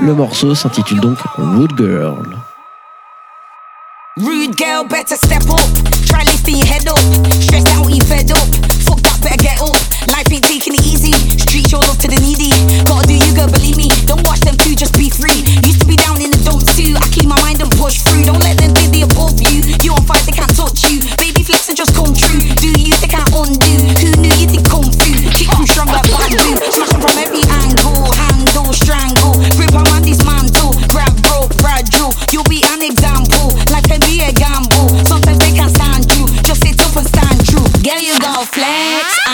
Le 0.00 0.14
morceau 0.14 0.54
s'intitule 0.54 1.00
donc 1.00 1.18
Rude 1.36 1.72
Girl. 1.76 2.36
Rude 4.16 4.56
girl, 4.56 4.86
better 4.88 5.16
step 5.16 5.42
up. 5.50 5.60
Try 6.06 6.22
your 6.46 6.66
head 6.66 6.86
up. 6.86 8.61
Ain't 10.32 10.48
taking 10.48 10.72
it 10.72 10.80
easy. 10.88 11.12
Street 11.36 11.68
your 11.68 11.84
love 11.84 12.00
to 12.00 12.08
the 12.08 12.16
needy. 12.24 12.48
Gotta 12.88 13.04
do 13.04 13.12
you, 13.20 13.36
girl, 13.36 13.52
believe 13.52 13.76
me. 13.76 13.92
Don't 14.08 14.24
watch 14.24 14.40
them 14.40 14.56
two, 14.56 14.72
just 14.72 14.96
be 14.96 15.12
free. 15.12 15.44
Used 15.60 15.84
to 15.84 15.86
be 15.86 15.92
down 15.92 16.24
in 16.24 16.32
the 16.32 16.40
dumps 16.40 16.72
too. 16.72 16.96
I 16.96 17.04
keep 17.12 17.28
my 17.28 17.36
mind 17.44 17.60
and 17.60 17.68
push 17.76 18.00
through. 18.00 18.24
Don't 18.24 18.40
let 18.40 18.56
them 18.56 18.72
think 18.72 18.96
they 18.96 19.04
above 19.04 19.36
you. 19.44 19.60
You 19.84 19.92
on 19.92 20.00
fire, 20.08 20.24
they 20.24 20.32
can't 20.32 20.48
touch 20.56 20.88
you. 20.88 21.04
Baby 21.20 21.44
flex 21.44 21.68
and 21.68 21.76
just 21.76 21.92
come 21.92 22.16
true. 22.16 22.40
Do 22.64 22.72
you, 22.80 22.96
they 23.04 23.12
can't 23.12 23.28
undo. 23.28 23.76
Who 24.00 24.08
knew 24.24 24.32
you 24.40 24.48
think 24.48 24.64
come 24.64 24.88
through? 24.88 25.20
Kick 25.36 25.52
them 25.52 25.68
strong 25.68 25.92
like 25.92 26.08
bamboo. 26.08 26.56
Smash 26.64 26.96
them 26.96 27.04
from 27.04 27.16
every 27.20 27.44
angle. 27.68 28.08
Handle, 28.16 28.72
strangle. 28.72 29.36
Grip 29.60 29.76
on 29.76 29.84
man, 29.92 30.00
dismantle. 30.00 30.72
Grab 30.88 31.12
rope, 31.28 31.52
fragile. 31.60 32.16
You'll 32.32 32.48
be 32.48 32.64
an 32.72 32.80
example. 32.80 33.52
Life 33.68 33.84
can 33.84 34.00
be 34.08 34.24
a 34.24 34.32
gamble. 34.32 34.96
Sometimes 35.04 35.44
they 35.44 35.52
can't 35.52 35.76
stand 35.76 36.08
you. 36.16 36.24
Just 36.40 36.64
sit 36.64 36.80
up 36.80 36.96
and 36.96 37.04
stand 37.04 37.36
true. 37.44 37.68
Girl, 37.84 38.00
you 38.00 38.16
gotta 38.16 38.48
flex 38.48 39.31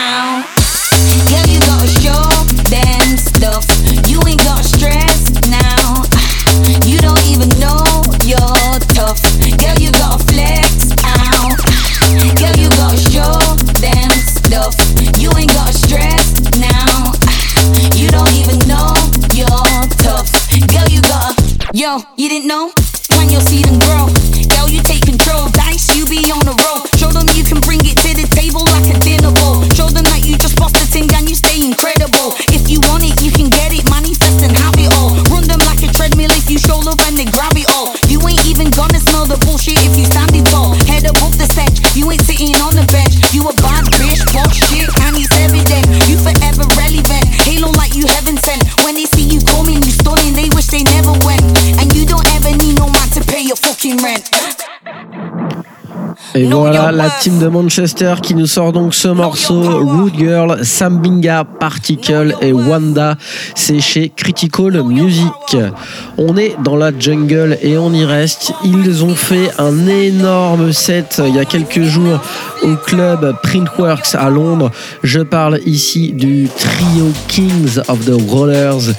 you 22.16 22.28
didn't 22.28 22.48
know? 22.48 22.57
Et 56.34 56.44
voilà 56.44 56.92
la 56.92 57.10
team 57.10 57.38
de 57.38 57.48
Manchester 57.48 58.14
qui 58.22 58.34
nous 58.34 58.46
sort 58.46 58.72
donc 58.72 58.94
ce 58.94 59.08
morceau 59.08 59.60
Rude 59.60 60.14
Girl, 60.18 60.58
Sambinga, 60.62 61.44
Particle 61.44 62.34
et 62.40 62.52
Wanda. 62.52 63.16
C'est 63.54 63.80
chez 63.80 64.12
Critical 64.14 64.82
Music. 64.82 65.56
On 66.18 66.36
est 66.36 66.56
dans 66.62 66.76
la 66.76 66.90
jungle 66.96 67.58
et 67.62 67.78
on 67.78 67.92
y 67.92 68.04
reste. 68.04 68.52
Ils 68.64 69.04
ont 69.04 69.14
fait 69.14 69.50
un 69.58 69.86
énorme 69.86 70.72
set 70.72 71.22
il 71.26 71.34
y 71.34 71.38
a 71.38 71.44
quelques 71.44 71.82
jours 71.82 72.20
au 72.62 72.76
club 72.76 73.34
Printworks 73.42 74.14
à 74.14 74.28
Londres. 74.28 74.70
Je 75.02 75.20
parle 75.20 75.60
ici 75.64 76.12
du 76.12 76.48
trio 76.48 77.10
Kings 77.28 77.78
of 77.88 78.04
the 78.04 78.30
Rollers 78.30 78.92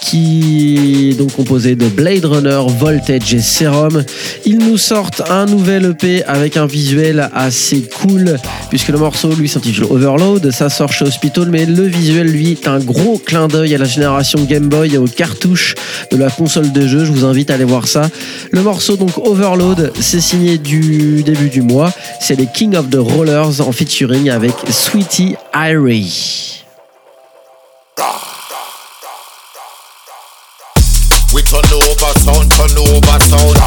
qui 0.00 1.10
est 1.10 1.14
donc 1.14 1.32
composé 1.32 1.74
de 1.76 1.88
Blade 1.88 2.24
Runner, 2.24 2.60
Voltage 2.78 3.34
et 3.34 3.40
Serum. 3.40 4.04
Ils 4.44 4.58
nous 4.58 4.76
sortent 4.76 5.22
un 5.30 5.46
nouvel 5.46 5.84
EP 5.86 6.24
avec 6.24 6.56
un 6.56 6.66
visuel 6.66 7.30
assez 7.34 7.82
cool, 8.00 8.36
puisque 8.68 8.88
le 8.88 8.98
morceau 8.98 9.34
lui 9.34 9.48
s'intitule 9.48 9.84
Overload, 9.84 10.50
ça 10.50 10.68
sort 10.68 10.92
chez 10.92 11.04
Hospital, 11.04 11.48
mais 11.50 11.66
le 11.66 11.84
visuel 11.84 12.28
lui 12.28 12.52
est 12.52 12.68
un 12.68 12.78
gros 12.78 13.18
clin 13.18 13.48
d'œil 13.48 13.74
à 13.74 13.78
la 13.78 13.84
génération 13.84 14.42
Game 14.44 14.68
Boy 14.68 14.94
et 14.94 14.98
aux 14.98 15.06
cartouches 15.06 15.74
de 16.10 16.16
la 16.16 16.30
console 16.30 16.72
de 16.72 16.86
jeu. 16.86 17.04
Je 17.04 17.12
vous 17.12 17.24
invite 17.24 17.50
à 17.50 17.54
aller 17.54 17.64
voir 17.64 17.88
ça. 17.88 18.08
Le 18.50 18.62
morceau 18.62 18.96
donc 18.96 19.18
Overload, 19.18 19.92
c'est 20.00 20.20
signé 20.20 20.58
du 20.58 21.22
début 21.22 21.48
du 21.48 21.62
mois. 21.62 21.92
C'est 22.20 22.36
les 22.36 22.46
King 22.46 22.76
of 22.76 22.90
the 22.90 22.98
Rollers 22.98 23.60
en 23.60 23.72
featuring 23.72 24.30
avec 24.30 24.52
Sweetie 24.70 25.36
Irie. 25.54 26.64
Sound, 32.26 32.50
turn 32.58 32.74
over 32.74 33.18
sound. 33.30 33.58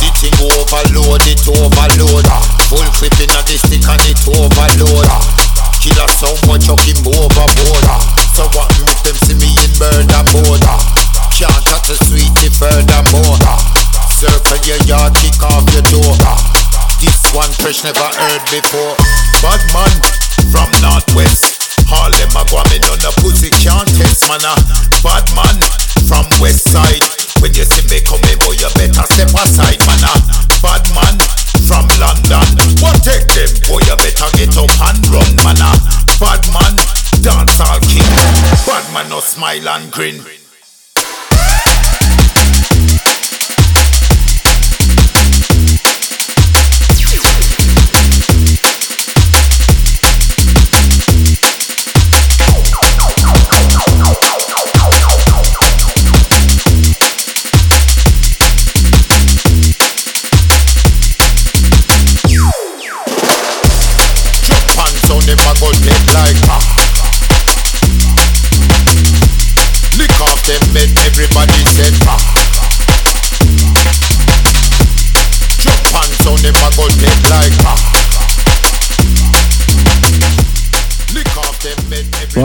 The 0.00 0.08
thing 0.16 0.36
overload, 0.40 1.20
it 1.28 1.44
overload. 1.44 2.26
Full 2.72 2.88
flipping 2.96 3.32
on 3.36 3.44
the 3.44 3.56
stick 3.60 3.84
and 3.84 4.04
it 4.08 4.20
overload. 4.24 5.08
Killer 5.84 6.08
so 6.16 6.32
much, 6.48 6.64
you 6.64 6.76
him 6.88 7.04
overboard. 7.04 7.84
So 8.32 8.48
what 8.56 8.72
make 8.88 9.00
them 9.04 9.16
see 9.20 9.36
me 9.36 9.52
in 9.60 9.72
murder 9.76 10.24
mode? 10.32 10.64
Can't 11.36 11.62
touch 11.68 11.92
the 11.92 11.96
sweetie 12.08 12.52
furthermore. 12.56 13.36
Circle 14.08 14.64
your 14.64 14.80
yard, 14.88 15.12
kick 15.20 15.36
off 15.44 15.68
your 15.76 15.84
door. 15.92 16.16
This 17.04 17.20
one 17.36 17.52
fresh 17.60 17.84
never 17.84 18.08
heard 18.16 18.44
before. 18.48 18.96
Bad 19.44 19.60
man 19.76 19.92
from 20.48 20.72
northwest. 20.80 21.60
All 21.92 22.10
them 22.10 22.32
a 22.32 22.42
go 22.48 22.64
me 22.72 22.80
on 22.88 22.98
the 22.98 23.12
pussy 23.20 23.52
can't 23.62 23.86
test 23.86 24.26
man 24.26 24.42
a 24.42 24.56
bad 25.04 25.22
man 25.36 25.85
from 26.06 26.26
west 26.40 26.70
side. 26.70 27.02
When 27.42 27.52
you 27.52 27.66
see 27.66 27.84
me 27.90 28.00
coming, 28.00 28.38
boy, 28.46 28.54
you 28.56 28.70
better 28.78 29.04
step 29.10 29.34
aside 29.34 29.82
man 29.84 30.02
a 30.06 30.14
bad 30.62 30.86
man 30.94 31.16
from 31.66 31.86
London. 31.98 32.46
What 32.80 33.02
take 33.02 33.26
them, 33.34 33.50
boy, 33.66 33.82
you 33.84 33.96
better 33.98 34.30
get 34.38 34.56
up 34.56 34.72
and 34.86 35.02
run 35.10 35.32
man 35.42 35.60
a 35.60 35.70
bad 36.22 36.42
man 36.54 36.74
dance 37.20 37.60
all 37.60 37.80
king. 37.80 38.06
Bad 38.64 38.86
man 38.94 39.08
no 39.10 39.20
smile 39.20 39.68
and 39.68 39.90
grin. 39.90 40.35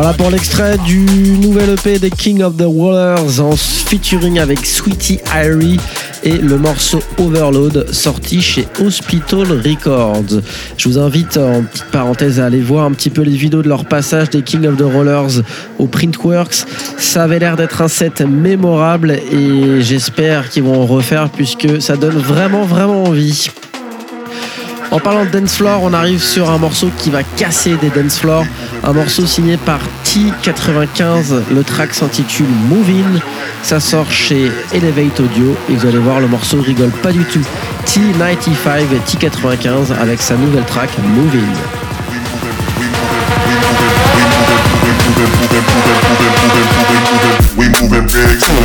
Voilà 0.01 0.17
pour 0.17 0.31
l'extrait 0.31 0.79
du 0.79 0.97
nouvel 0.97 1.75
EP 1.75 1.99
des 1.99 2.09
King 2.09 2.41
of 2.41 2.57
the 2.57 2.63
Rollers 2.63 3.39
en 3.39 3.55
featuring 3.55 4.39
avec 4.39 4.65
Sweetie 4.65 5.19
Irie 5.31 5.79
et 6.23 6.39
le 6.39 6.57
morceau 6.57 7.03
Overload 7.19 7.85
sorti 7.93 8.41
chez 8.41 8.67
Hospital 8.83 9.61
Records. 9.63 10.41
Je 10.75 10.89
vous 10.89 10.97
invite 10.97 11.37
en 11.37 11.61
petite 11.61 11.91
parenthèse 11.91 12.39
à 12.39 12.47
aller 12.47 12.61
voir 12.61 12.85
un 12.85 12.93
petit 12.93 13.11
peu 13.11 13.21
les 13.21 13.37
vidéos 13.37 13.61
de 13.61 13.69
leur 13.69 13.85
passage 13.85 14.31
des 14.31 14.41
King 14.41 14.65
of 14.65 14.75
the 14.75 14.91
Rollers 14.91 15.43
au 15.77 15.85
Printworks. 15.85 16.65
Ça 16.97 17.25
avait 17.25 17.37
l'air 17.37 17.55
d'être 17.55 17.83
un 17.83 17.87
set 17.87 18.21
mémorable 18.21 19.11
et 19.11 19.81
j'espère 19.81 20.49
qu'ils 20.49 20.63
vont 20.63 20.81
en 20.81 20.87
refaire 20.87 21.29
puisque 21.29 21.79
ça 21.79 21.95
donne 21.95 22.17
vraiment 22.17 22.63
vraiment 22.63 23.03
envie. 23.03 23.51
En 24.91 24.99
parlant 24.99 25.23
de 25.23 25.29
dance 25.29 25.55
floor, 25.55 25.79
on 25.83 25.93
arrive 25.93 26.21
sur 26.21 26.49
un 26.49 26.57
morceau 26.57 26.91
qui 26.97 27.09
va 27.09 27.23
casser 27.23 27.77
des 27.77 27.89
dance 27.89 28.19
floors. 28.19 28.45
Un 28.83 28.91
morceau 28.91 29.25
signé 29.25 29.55
par 29.55 29.79
T95. 30.05 31.43
Le 31.49 31.63
track 31.63 31.93
s'intitule 31.93 32.49
Movin. 32.67 33.21
Ça 33.63 33.79
sort 33.79 34.11
chez 34.11 34.51
Elevate 34.73 35.21
Audio. 35.21 35.55
Et 35.69 35.75
vous 35.75 35.85
allez 35.87 35.97
voir, 35.97 36.19
le 36.19 36.27
morceau 36.27 36.61
rigole 36.61 36.91
pas 36.91 37.13
du 37.13 37.23
tout. 37.23 37.45
T95 37.87 38.81
et 38.93 38.99
T95 39.09 39.93
avec 39.99 40.21
sa 40.21 40.35
nouvelle 40.35 40.65
track 40.65 40.89
moving 41.15 41.41
big. 48.07 48.60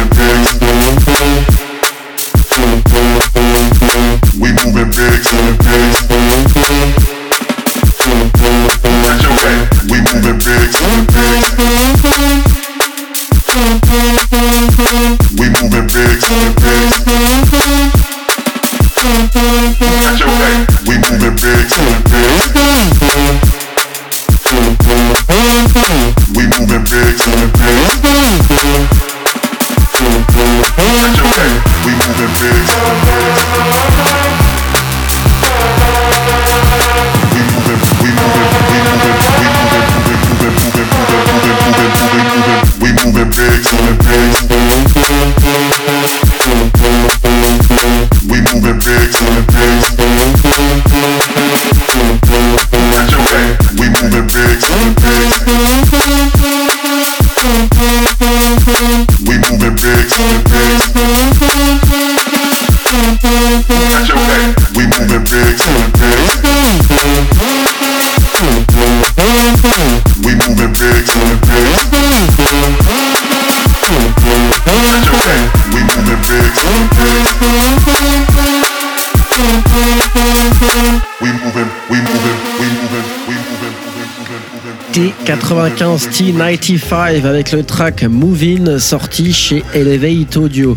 T95 85.46 86.10
T95 86.10 87.24
avec 87.24 87.52
le 87.52 87.62
track 87.62 88.02
Movin 88.02 88.80
sorti 88.80 89.32
chez 89.32 89.62
Elevate 89.74 90.36
Audio. 90.36 90.76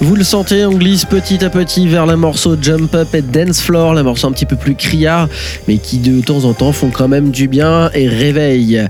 Vous 0.00 0.16
le 0.16 0.24
sentez, 0.24 0.64
on 0.64 0.72
glisse 0.72 1.04
petit 1.04 1.44
à 1.44 1.50
petit 1.50 1.86
vers 1.86 2.06
les 2.06 2.16
morceaux 2.16 2.56
Jump 2.58 2.94
Up 2.94 3.14
et 3.14 3.20
Dance 3.20 3.60
Floor, 3.60 3.94
les 3.94 4.02
morceaux 4.02 4.28
un 4.28 4.32
petit 4.32 4.46
peu 4.46 4.56
plus 4.56 4.74
criards, 4.74 5.28
mais 5.68 5.76
qui 5.76 5.98
de 5.98 6.22
temps 6.22 6.44
en 6.44 6.54
temps 6.54 6.72
font 6.72 6.88
quand 6.90 7.08
même 7.08 7.30
du 7.30 7.46
bien 7.46 7.90
et 7.92 8.08
réveillent. 8.08 8.86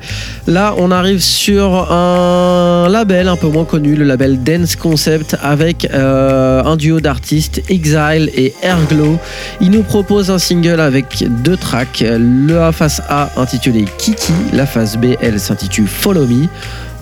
Là, 0.46 0.74
on 0.78 0.92
arrive 0.92 1.20
sur 1.20 1.90
un 1.90 2.88
label 2.88 3.26
un 3.26 3.36
peu 3.36 3.48
moins 3.48 3.64
connu, 3.64 3.96
le 3.96 4.04
label 4.04 4.44
Dance 4.44 4.76
Concept, 4.76 5.36
avec 5.42 5.88
euh, 5.92 6.62
un 6.62 6.76
duo 6.76 7.00
d'artistes, 7.00 7.62
Exile 7.68 8.30
et 8.32 8.54
Airglow. 8.62 9.18
Il 9.60 9.72
nous 9.72 9.82
propose 9.82 10.30
un 10.30 10.38
single 10.38 10.78
avec 10.78 11.24
deux 11.42 11.56
tracks, 11.56 12.04
le 12.06 12.70
face 12.70 13.02
A 13.08 13.30
intitulé 13.36 13.86
Kiki, 13.98 14.32
la 14.52 14.66
face 14.66 14.96
B, 14.96 15.16
elle 15.20 15.40
s'intitule 15.40 15.88
Follow 15.88 16.26
Me. 16.26 16.46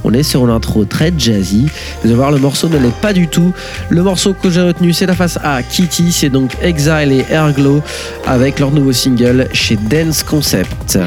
On 0.05 0.15
est 0.15 0.23
sur 0.23 0.45
une 0.45 0.51
intro 0.51 0.87
très 0.87 1.13
jazzy. 1.17 1.67
Vous 2.03 2.09
allez 2.09 2.15
voir, 2.15 2.31
le 2.31 2.39
morceau 2.39 2.69
ne 2.69 2.79
l'est 2.79 2.97
pas 3.01 3.13
du 3.13 3.29
tout. 3.29 3.53
Le 3.91 4.03
morceau 4.03 4.35
que 4.35 4.49
j'ai 4.49 4.61
retenu, 4.63 4.95
c'est 4.95 5.07
la 5.07 5.15
face 5.15 5.39
A, 5.43 5.63
Kitty. 5.63 6.13
C'est 6.13 6.29
donc 6.29 6.53
Exile 6.63 7.13
et 7.13 7.25
Airglow 7.31 7.83
avec 8.27 8.59
leur 8.59 8.71
nouveau 8.71 8.93
single 8.93 9.49
chez 9.53 9.77
Dance 9.77 10.23
Concept. 10.23 10.99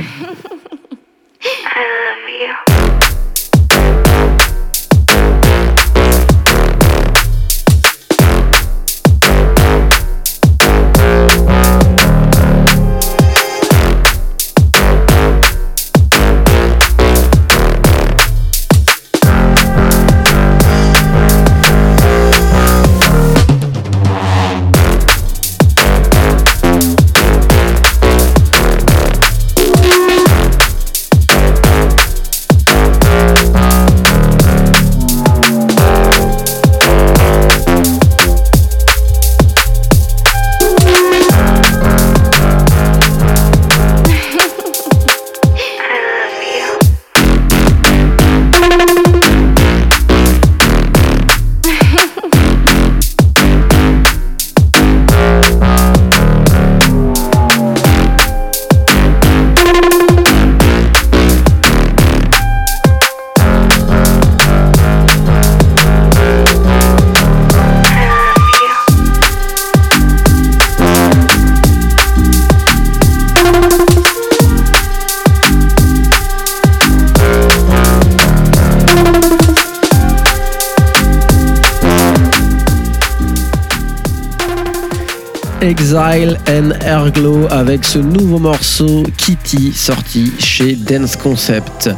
Exile 85.97 86.37
and 86.47 86.73
Airglow 86.85 87.47
avec 87.49 87.83
ce 87.83 87.97
nouveau 87.97 88.37
morceau 88.37 89.03
Kitty 89.17 89.73
sorti 89.73 90.31
chez 90.37 90.75
Dance 90.75 91.15
Concept. 91.15 91.89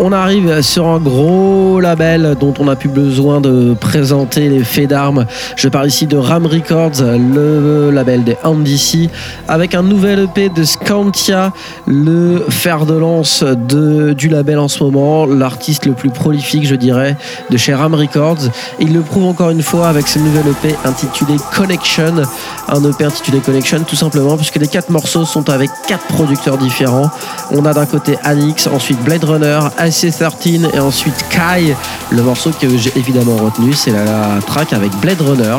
On 0.00 0.12
arrive 0.12 0.62
sur 0.62 0.86
un 0.86 1.00
gros 1.00 1.80
label 1.80 2.36
dont 2.38 2.54
on 2.60 2.66
n'a 2.66 2.76
plus 2.76 2.88
besoin 2.88 3.40
de 3.40 3.74
présenter 3.74 4.48
les 4.48 4.62
faits 4.62 4.90
d'armes. 4.90 5.26
Je 5.56 5.68
parle 5.68 5.88
ici 5.88 6.06
de 6.06 6.16
Ram 6.16 6.46
Records, 6.46 7.02
le 7.02 7.90
label 7.90 8.22
des 8.22 8.36
NDC, 8.44 9.10
avec 9.48 9.74
un 9.74 9.82
nouvel 9.82 10.20
EP 10.20 10.50
de 10.50 10.62
Scantia, 10.62 11.52
le 11.88 12.44
fer 12.48 12.86
de 12.86 12.94
lance 12.94 13.42
du 13.42 14.28
label 14.28 14.60
en 14.60 14.68
ce 14.68 14.84
moment, 14.84 15.26
l'artiste 15.26 15.84
le 15.84 15.94
plus 15.94 16.10
prolifique, 16.10 16.64
je 16.64 16.76
dirais, 16.76 17.16
de 17.50 17.56
chez 17.56 17.74
Ram 17.74 17.94
Records. 17.94 18.50
Il 18.78 18.92
le 18.92 19.00
prouve 19.00 19.24
encore 19.24 19.50
une 19.50 19.62
fois 19.62 19.88
avec 19.88 20.06
ce 20.06 20.20
nouvel 20.20 20.44
EP 20.46 20.76
intitulé 20.84 21.34
Connection. 21.56 22.22
Un 22.68 22.84
EP 22.88 23.04
intitulé 23.04 23.40
Connection, 23.40 23.80
tout 23.80 23.96
simplement, 23.96 24.36
puisque 24.36 24.56
les 24.56 24.68
quatre 24.68 24.90
morceaux 24.90 25.24
sont 25.24 25.50
avec 25.50 25.70
quatre 25.88 26.06
producteurs 26.06 26.56
différents. 26.56 27.10
On 27.50 27.64
a 27.66 27.74
d'un 27.74 27.86
côté 27.86 28.16
Anix, 28.22 28.68
ensuite 28.68 29.02
Blade 29.02 29.24
Runner, 29.24 29.58
IC13 29.88 30.74
et 30.74 30.80
ensuite 30.80 31.14
Kai. 31.30 31.76
Le 32.10 32.22
morceau 32.22 32.50
que 32.50 32.76
j'ai 32.76 32.92
évidemment 32.96 33.36
retenu, 33.36 33.72
c'est 33.72 33.92
la, 33.92 34.40
track 34.46 34.72
avec 34.72 34.92
Blade 34.96 35.20
Runner. 35.20 35.58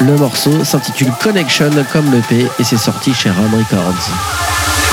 Le 0.00 0.16
morceau 0.16 0.64
s'intitule 0.64 1.12
Connection 1.22 1.70
comme 1.92 2.10
le 2.10 2.20
P 2.20 2.46
et 2.58 2.64
c'est 2.64 2.76
sorti 2.76 3.14
chez 3.14 3.30
Ram 3.30 3.54
Records. 3.54 4.85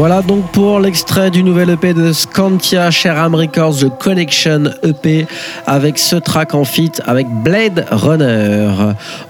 Voilà 0.00 0.22
donc 0.22 0.50
pour 0.52 0.80
l'extrait 0.80 1.30
du 1.30 1.42
nouvel 1.42 1.68
EP 1.68 1.92
de 1.92 2.14
Scantia, 2.14 2.90
Sheram 2.90 3.34
Records, 3.34 3.80
The 3.80 3.98
Connection 3.98 4.70
EP, 4.82 5.26
avec 5.70 5.98
ce 5.98 6.16
track 6.16 6.54
en 6.54 6.64
feat 6.64 7.00
avec 7.06 7.28
Blade 7.44 7.86
Runner. 7.92 8.72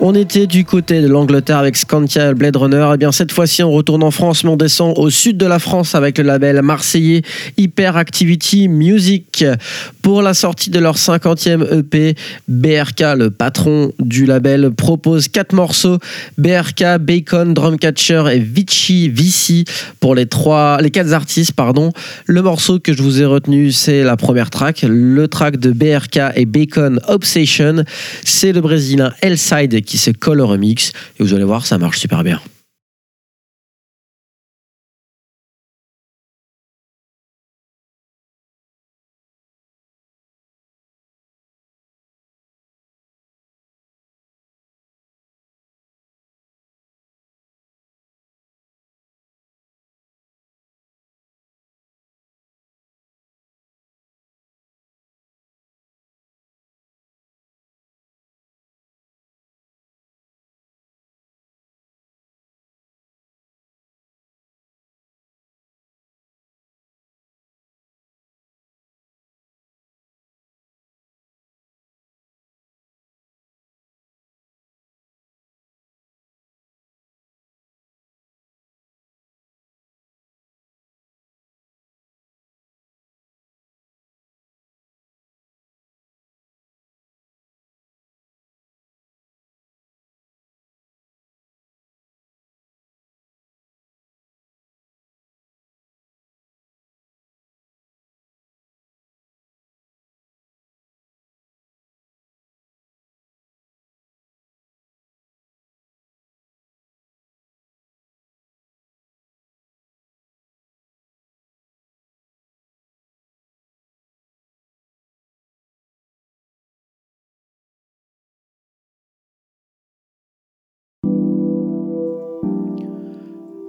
On 0.00 0.14
était 0.14 0.46
du 0.46 0.64
côté 0.64 1.02
de 1.02 1.06
l'Angleterre 1.06 1.58
avec 1.58 1.76
Scantia 1.76 2.32
Blade 2.32 2.56
Runner. 2.56 2.86
Et 2.88 2.94
eh 2.94 2.96
bien 2.96 3.12
cette 3.12 3.30
fois-ci, 3.30 3.62
on 3.62 3.70
retourne 3.70 4.02
en 4.02 4.10
France, 4.10 4.42
mais 4.42 4.48
on 4.48 4.56
descend 4.56 4.94
au 4.96 5.10
sud 5.10 5.36
de 5.36 5.44
la 5.44 5.58
France 5.58 5.94
avec 5.94 6.16
le 6.16 6.24
label 6.24 6.62
marseillais 6.62 7.20
Hyper 7.58 7.98
Activity 7.98 8.68
Music. 8.68 9.44
Pour 10.00 10.22
la 10.22 10.32
sortie 10.32 10.70
de 10.70 10.78
leur 10.78 10.96
50e 10.96 11.78
EP, 11.78 12.14
BRK, 12.48 13.18
le 13.18 13.28
patron 13.28 13.92
du 13.98 14.24
label, 14.24 14.70
propose 14.70 15.28
quatre 15.28 15.52
morceaux 15.52 15.98
BRK, 16.38 16.96
Bacon, 17.00 17.52
Drumcatcher 17.52 18.24
et 18.32 18.38
Vichy 18.38 19.10
Vici 19.10 19.66
pour 20.00 20.14
les 20.14 20.24
trois 20.24 20.80
les 20.80 20.90
quatre 20.90 21.12
artistes, 21.12 21.52
pardon. 21.52 21.92
Le 22.24 22.40
morceau 22.40 22.78
que 22.78 22.94
je 22.94 23.02
vous 23.02 23.20
ai 23.20 23.26
retenu, 23.26 23.72
c'est 23.72 24.02
la 24.04 24.16
première 24.16 24.48
track, 24.48 24.86
le 24.88 25.28
track 25.28 25.58
de 25.58 25.72
BRK 25.72 26.29
et 26.34 26.46
Bacon 26.46 27.00
Obsession. 27.08 27.84
C'est 28.24 28.52
le 28.52 28.60
brésilien 28.60 29.12
Elside 29.22 29.82
qui 29.82 29.98
se 29.98 30.10
colle 30.10 30.40
au 30.40 30.46
remix. 30.46 30.92
Et 31.18 31.22
vous 31.22 31.34
allez 31.34 31.44
voir, 31.44 31.66
ça 31.66 31.78
marche 31.78 31.98
super 31.98 32.22
bien. 32.24 32.40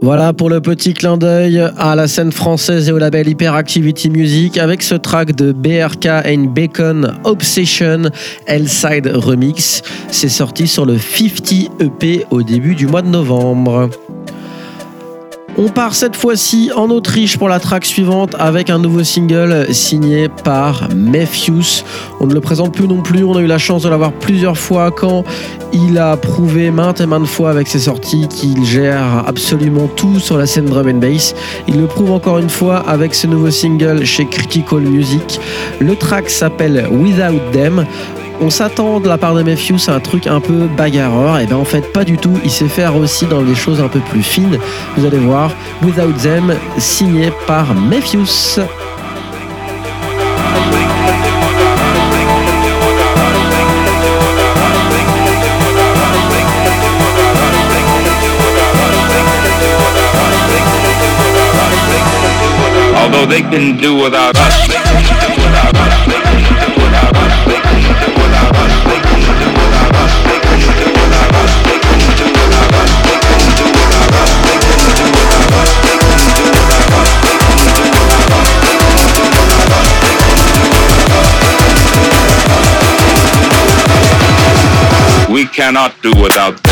Voilà 0.04 0.34
pour 0.34 0.50
le 0.50 0.62
petit 0.62 0.96
clin 0.96 1.16
d'œil 1.16 1.60
à 1.78 1.96
la 1.96 2.08
scène 2.08 2.32
française 2.32 2.90
et 2.90 2.92
au 2.92 2.98
label 2.98 3.30
Hyperactivity 3.30 4.10
Music 4.10 4.58
avec 4.58 4.82
ce 4.82 4.96
track 4.96 5.36
de 5.36 5.52
BRK 5.52 6.08
and 6.26 6.46
Bacon 6.56 7.20
Obsession 7.24 8.10
L-Side 8.48 9.12
Remix. 9.14 9.84
C'est 10.10 10.30
sorti 10.30 10.68
sur 10.68 10.88
le 10.88 10.98
50 10.98 11.82
EP 11.82 12.26
au 12.32 12.42
début 12.42 12.74
du 12.74 12.88
mois 12.88 13.04
de 13.04 13.10
novembre. 13.10 13.92
On 15.58 15.68
part 15.68 15.96
cette 15.96 16.16
fois-ci 16.16 16.72
en 16.76 16.90
Autriche 16.90 17.38
pour 17.38 17.50
la 17.50 17.60
track 17.60 17.86
suivante 17.86 18.36
avec 18.40 18.70
un 18.70 18.80
nouveau 18.80 19.04
single 19.04 19.74
signé 19.74 20.30
par 20.30 20.88
Mephius. 20.96 21.84
On 22.22 22.28
ne 22.28 22.34
le 22.34 22.40
présente 22.40 22.74
plus 22.74 22.88
non 22.88 23.02
plus, 23.02 23.24
on 23.26 23.36
a 23.36 23.42
eu 23.42 23.48
la 23.48 23.58
chance 23.58 23.84
de 23.84 23.90
l'avoir 23.90 24.14
plusieurs 24.14 24.58
fois 24.58 24.92
quand 24.92 25.26
il 25.74 25.98
a 25.98 26.16
prouvé 26.16 26.72
maintes 26.72 27.02
et 27.02 27.06
maintes 27.06 27.28
fois 27.28 27.50
avec 27.50 27.68
ses 27.68 27.80
sorties 27.80 28.28
qu'il 28.30 28.64
gère 28.64 29.26
absolument 29.28 29.88
tout 29.88 30.20
sur 30.20 30.38
la 30.38 30.46
scène 30.46 30.66
drum 30.66 30.88
and 30.88 31.00
bass. 31.00 31.36
Il 31.68 31.80
le 31.82 31.88
prouve 31.88 32.12
encore 32.12 32.38
une 32.38 32.50
fois 32.50 32.78
avec 32.88 33.14
ce 33.14 33.28
nouveau 33.28 33.52
single 33.52 34.06
chez 34.06 34.26
Critical 34.26 34.80
Music. 34.80 35.40
Le 35.80 35.96
track 35.98 36.30
s'appelle 36.30 36.88
Without 36.92 37.40
Them 37.52 37.86
on 38.42 38.50
s'attend 38.50 39.00
de 39.00 39.08
la 39.08 39.18
part 39.18 39.36
de 39.36 39.44
Mephius 39.44 39.88
à 39.88 39.94
un 39.96 40.00
truc 40.00 40.28
un 40.28 40.40
peu 40.40 40.68
bagarreur, 40.76 41.40
et 41.40 41.46
bien 41.46 41.58
en 41.58 41.66
fait 41.66 41.94
pas 41.94 42.04
du 42.04 42.18
tout, 42.18 42.40
il 42.44 42.50
sait 42.50 42.68
faire 42.68 42.96
aussi 42.96 43.26
dans 43.28 43.44
des 43.44 43.56
choses 43.56 43.80
un 43.80 43.88
peu 43.88 44.00
plus 44.00 44.24
fines. 44.24 44.58
Vous 44.98 45.06
allez 45.06 45.20
voir, 45.20 45.52
Without 45.84 46.14
Them, 46.22 46.56
signé 46.78 47.32
par 47.46 47.68
us, 48.16 48.60
cannot 85.62 85.94
do 86.02 86.10
without 86.20 86.71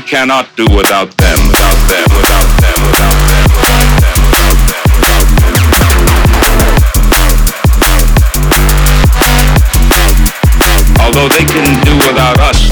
We 0.00 0.06
cannot 0.06 0.56
do 0.56 0.64
without 0.64 1.14
them, 1.18 1.38
without 1.48 1.76
them, 1.90 2.04
without 2.16 2.48
them, 2.58 2.72
without 2.88 3.20
them, 3.28 3.48
without 3.60 4.00
them. 4.00 4.20
Although 11.04 11.28
they 11.28 11.44
can 11.44 11.84
do 11.84 11.92
without 12.08 12.40
us. 12.40 12.70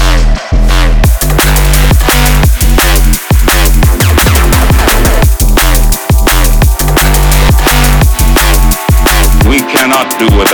We 9.47 9.59
cannot 9.69 10.17
do 10.17 10.25
without 10.35 10.48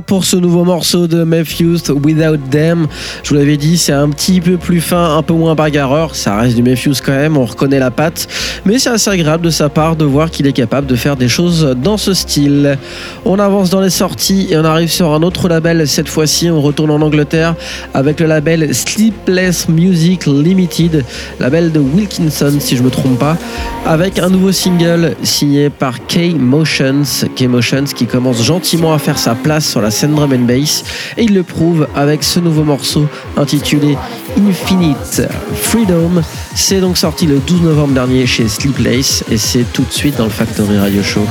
Pour 0.00 0.24
ce 0.24 0.36
nouveau 0.36 0.64
morceau 0.64 1.06
de 1.06 1.22
Matthews 1.22 1.78
Without 2.04 2.38
Them. 2.50 2.86
Je 3.22 3.28
vous 3.28 3.34
l'avais 3.34 3.58
dit, 3.58 3.76
c'est 3.76 3.92
un 3.92 4.08
petit 4.08 4.40
peu 4.40 4.56
plus 4.56 4.80
fin, 4.80 5.18
un 5.18 5.22
peu 5.22 5.34
moins 5.34 5.54
bagarreur. 5.54 6.14
Ça 6.14 6.36
reste 6.36 6.56
du 6.56 6.62
Matthews 6.62 6.94
quand 7.04 7.12
même, 7.12 7.36
on 7.36 7.44
reconnaît 7.44 7.78
la 7.78 7.90
patte. 7.90 8.26
Mais 8.64 8.78
c'est 8.78 8.88
assez 8.88 9.10
agréable 9.10 9.44
de 9.44 9.50
sa 9.50 9.68
part 9.68 9.96
de 9.96 10.06
voir 10.06 10.30
qu'il 10.30 10.46
est 10.46 10.52
capable 10.52 10.86
de 10.86 10.96
faire 10.96 11.16
des 11.16 11.28
choses 11.28 11.76
dans 11.82 11.98
ce 11.98 12.14
style. 12.14 12.78
On 13.26 13.38
avance 13.38 13.68
dans 13.68 13.82
les 13.82 13.90
sorties 13.90 14.48
et 14.50 14.56
on 14.56 14.64
arrive 14.64 14.90
sur 14.90 15.12
un 15.12 15.22
autre 15.22 15.48
label. 15.48 15.86
Cette 15.86 16.08
fois-ci, 16.08 16.48
on 16.50 16.62
retourne 16.62 16.90
en 16.90 17.02
Angleterre 17.02 17.54
avec 17.92 18.20
le 18.20 18.26
label 18.26 18.74
Sleepless 18.74 19.68
Music 19.68 20.24
Limited, 20.26 21.04
label 21.38 21.70
de 21.70 21.80
Wilkinson 21.80 22.54
si 22.60 22.76
je 22.76 22.82
me 22.82 22.90
trompe 22.90 23.18
pas, 23.18 23.36
avec 23.84 24.18
un 24.18 24.30
nouveau 24.30 24.52
single 24.52 25.16
signé 25.22 25.68
par 25.68 26.06
K-Motions. 26.06 27.02
K-Motions 27.36 27.84
qui 27.94 28.06
commence 28.06 28.42
gentiment 28.42 28.94
à 28.94 28.98
faire 28.98 29.18
sa 29.18 29.34
place 29.34 29.68
sur 29.68 29.81
la 29.82 29.90
scène 29.90 30.14
drum 30.14 30.32
and 30.32 30.46
bass 30.46 30.84
et 31.16 31.24
il 31.24 31.34
le 31.34 31.42
prouve 31.42 31.88
avec 31.94 32.22
ce 32.22 32.40
nouveau 32.40 32.64
morceau 32.64 33.06
intitulé 33.36 33.96
Infinite 34.38 35.22
Freedom. 35.54 36.22
C'est 36.54 36.80
donc 36.80 36.96
sorti 36.96 37.26
le 37.26 37.38
12 37.38 37.62
novembre 37.62 37.94
dernier 37.94 38.26
chez 38.26 38.48
Sleepless 38.48 39.24
et 39.30 39.36
c'est 39.36 39.64
tout 39.72 39.84
de 39.84 39.92
suite 39.92 40.16
dans 40.16 40.24
le 40.24 40.30
Factory 40.30 40.78
Radio 40.78 41.02
Show. 41.02 41.26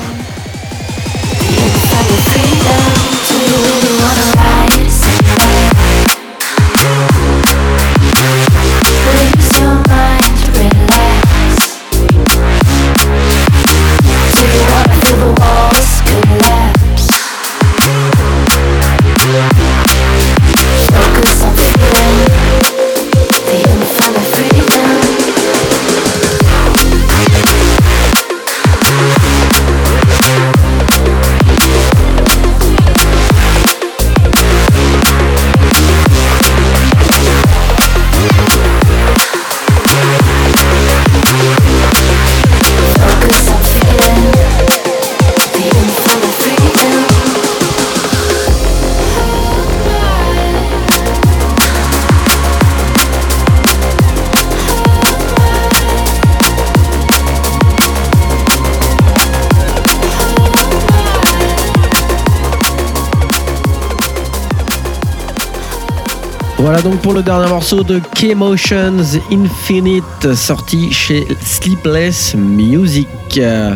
Donc 66.83 67.01
pour 67.01 67.13
le 67.13 67.21
dernier 67.21 67.47
morceau 67.47 67.83
de 67.83 67.99
K-Motions 67.99 69.19
Infinite, 69.31 70.33
sorti 70.33 70.91
chez 70.91 71.27
Sleepless 71.43 72.33
Music. 72.35 73.07
Euh, 73.37 73.75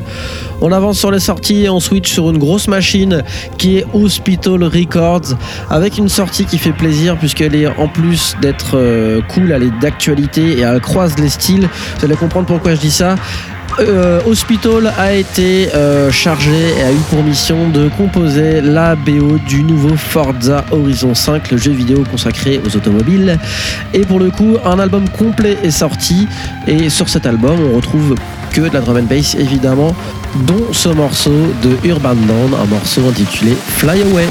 On 0.61 0.71
avance 0.71 0.97
sur 0.97 1.11
les 1.11 1.19
sorties 1.19 1.65
et 1.65 1.69
on 1.69 1.79
switch 1.79 2.11
sur 2.11 2.29
une 2.29 2.37
grosse 2.37 2.67
machine 2.67 3.23
qui 3.57 3.77
est 3.77 3.85
Hospital 3.93 4.63
Records, 4.63 5.37
avec 5.69 5.97
une 5.97 6.09
sortie 6.09 6.45
qui 6.45 6.57
fait 6.57 6.71
plaisir 6.71 7.17
puisqu'elle 7.17 7.55
est 7.55 7.67
en 7.67 7.87
plus 7.87 8.35
d'être 8.41 8.77
euh, 8.77 9.21
cool, 9.33 9.51
elle 9.51 9.63
est 9.63 9.79
d'actualité 9.81 10.59
et 10.59 10.61
elle 10.61 10.79
croise 10.79 11.17
les 11.19 11.29
styles. 11.29 11.69
Vous 11.99 12.05
allez 12.05 12.15
comprendre 12.15 12.47
pourquoi 12.47 12.75
je 12.75 12.79
dis 12.79 12.91
ça. 12.91 13.15
Euh, 13.79 14.21
Hospital 14.25 14.93
a 14.97 15.13
été 15.13 15.73
euh, 15.73 16.09
chargé 16.09 16.69
et 16.77 16.81
a 16.81 16.91
eu 16.91 16.99
pour 17.09 17.21
mission 17.23 17.69
de 17.69 17.89
composer 17.89 18.61
la 18.61 18.95
BO 18.95 19.37
du 19.45 19.63
nouveau 19.63 19.97
Forza 19.97 20.63
Horizon 20.71 21.13
5, 21.13 21.51
le 21.51 21.57
jeu 21.57 21.71
vidéo 21.71 22.03
consacré 22.09 22.61
aux 22.65 22.75
automobiles. 22.77 23.37
Et 23.93 24.01
pour 24.01 24.19
le 24.19 24.31
coup, 24.31 24.57
un 24.63 24.79
album 24.79 25.09
complet 25.09 25.57
est 25.61 25.71
sorti. 25.71 26.27
Et 26.67 26.89
sur 26.89 27.09
cet 27.09 27.25
album, 27.25 27.59
on 27.71 27.75
retrouve 27.75 28.15
que 28.53 28.61
de 28.61 28.73
la 28.73 28.79
drum 28.79 28.97
and 28.97 29.03
bass 29.03 29.35
évidemment, 29.35 29.93
dont 30.47 30.71
ce 30.71 30.89
morceau 30.89 31.53
de 31.61 31.87
Urban 31.87 32.15
Dawn, 32.15 32.53
un 32.53 32.65
morceau 32.65 33.01
intitulé 33.09 33.57
Fly 33.77 34.01
Away. 34.03 34.27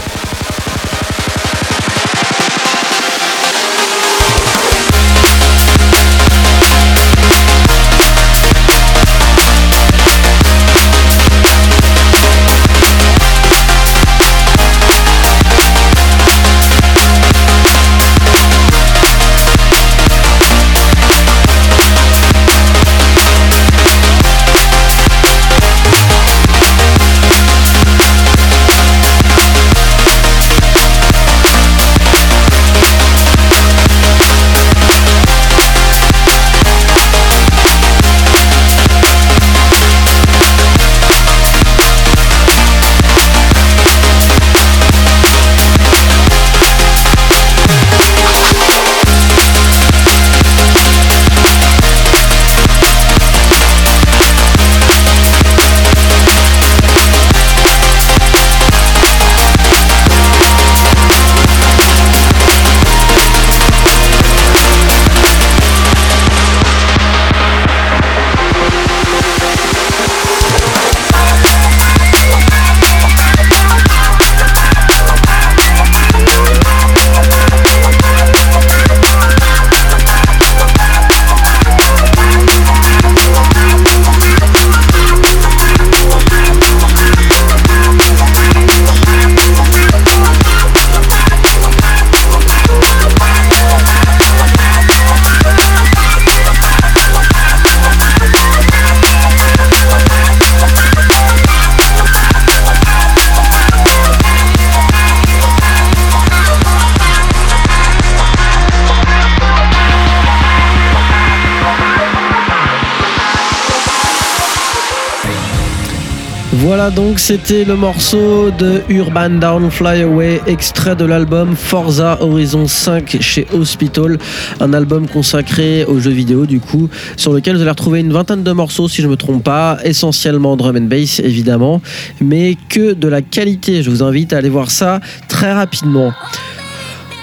Voilà 116.64 116.90
donc 116.90 117.18
c'était 117.18 117.62
le 117.62 117.76
morceau 117.76 118.50
de 118.50 118.80
Urban 118.88 119.28
Down 119.28 119.70
Fly 119.70 120.00
Away, 120.00 120.40
extrait 120.46 120.96
de 120.96 121.04
l'album 121.04 121.54
Forza 121.54 122.16
Horizon 122.22 122.66
5 122.66 123.18
chez 123.20 123.46
Hospital, 123.52 124.16
un 124.60 124.72
album 124.72 125.06
consacré 125.06 125.84
aux 125.84 125.98
jeux 125.98 126.10
vidéo 126.10 126.46
du 126.46 126.60
coup, 126.60 126.88
sur 127.18 127.34
lequel 127.34 127.56
vous 127.56 127.60
allez 127.60 127.70
retrouver 127.70 128.00
une 128.00 128.14
vingtaine 128.14 128.42
de 128.42 128.52
morceaux 128.52 128.88
si 128.88 129.02
je 129.02 129.08
me 129.08 129.16
trompe 129.16 129.44
pas, 129.44 129.76
essentiellement 129.84 130.56
drum 130.56 130.78
and 130.78 130.88
bass 130.88 131.20
évidemment, 131.20 131.82
mais 132.22 132.56
que 132.70 132.94
de 132.94 133.08
la 133.08 133.20
qualité. 133.20 133.82
Je 133.82 133.90
vous 133.90 134.02
invite 134.02 134.32
à 134.32 134.38
aller 134.38 134.48
voir 134.48 134.70
ça 134.70 135.00
très 135.28 135.52
rapidement. 135.52 136.14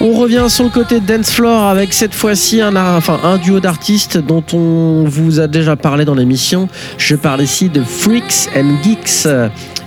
On 0.04 0.14
revient 0.14 0.48
sur 0.50 0.64
le 0.64 0.72
côté 0.72 1.00
dance 1.00 1.30
floor 1.30 1.68
avec 1.68 1.94
cette 1.94 2.16
fois-ci 2.16 2.60
un, 2.60 2.76
enfin, 2.76 3.20
un 3.24 3.38
duo 3.38 3.60
d'artistes 3.60 4.18
dont 4.18 4.44
on 4.52 5.04
vous 5.06 5.40
a 5.40 5.46
déjà 5.46 5.76
parlé 5.76 6.06
dans 6.06 6.16
l'émission. 6.16 6.70
Je 6.98 7.16
parle 7.16 7.44
ici 7.44 7.70
de 7.70 7.84
Freaks 7.84 8.50
and 8.56 8.82
Geeks. 8.82 9.28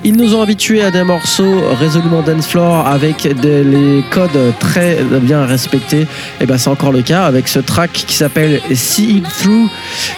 Ils 0.06 0.14
nous 0.14 0.34
ont 0.34 0.42
habitués 0.42 0.82
à 0.82 0.90
des 0.90 1.02
morceaux 1.02 1.62
résolument 1.80 2.20
dance 2.20 2.46
floor 2.46 2.86
avec 2.86 3.26
des, 3.40 3.64
les 3.64 4.04
codes 4.10 4.52
très 4.60 4.98
bien 5.22 5.46
respectés. 5.46 6.06
Et 6.42 6.46
ben 6.46 6.58
c'est 6.58 6.68
encore 6.68 6.92
le 6.92 7.00
cas 7.00 7.24
avec 7.24 7.48
ce 7.48 7.58
track 7.58 7.90
qui 7.90 8.14
s'appelle 8.14 8.60
See 8.74 9.16
It 9.16 9.26
Through. 9.40 9.70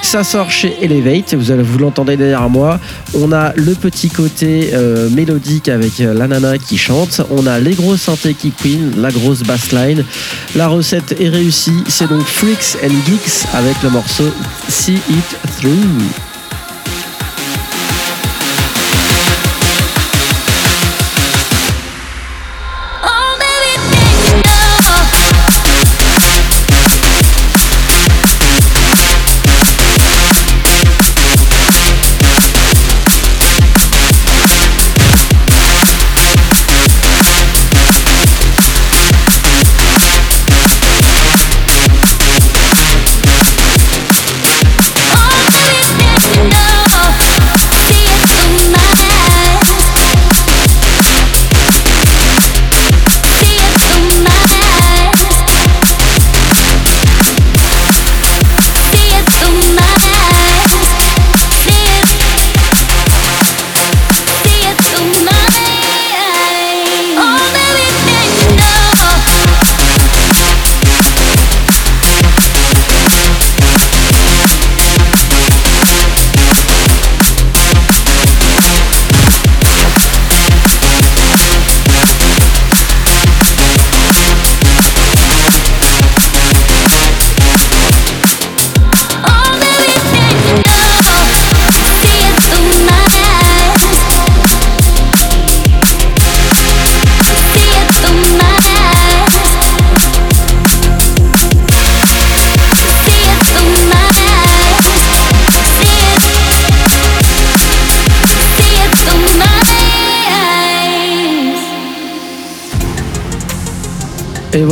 Ça 0.03 0.24
sort 0.24 0.51
chez 0.51 0.76
Elevate. 0.82 1.34
Vous 1.34 1.55
vous 1.62 1.78
l'entendez 1.78 2.16
derrière 2.16 2.49
moi. 2.49 2.80
On 3.14 3.30
a 3.30 3.53
le 3.55 3.74
petit 3.74 4.11
côté 4.11 4.70
euh, 4.74 5.09
mélodique 5.11 5.68
avec 5.68 6.01
euh, 6.01 6.12
la 6.14 6.26
nana 6.26 6.59
qui 6.59 6.78
chante. 6.78 7.20
On 7.30 7.47
a 7.47 7.61
les 7.61 7.74
grosses 7.74 8.03
synthés 8.03 8.34
qui 8.34 8.51
queen, 8.51 8.93
la 9.01 9.12
grosse 9.12 9.45
bassline. 9.45 10.05
La 10.57 10.66
recette 10.66 11.14
est 11.20 11.28
réussie. 11.28 11.84
C'est 11.87 12.09
donc 12.09 12.24
Freaks 12.24 12.76
and 12.82 12.95
Geeks 13.07 13.47
avec 13.55 13.80
le 13.84 13.91
morceau 13.91 14.32
See 14.68 15.01
It 15.09 15.39
Through. 15.61 16.26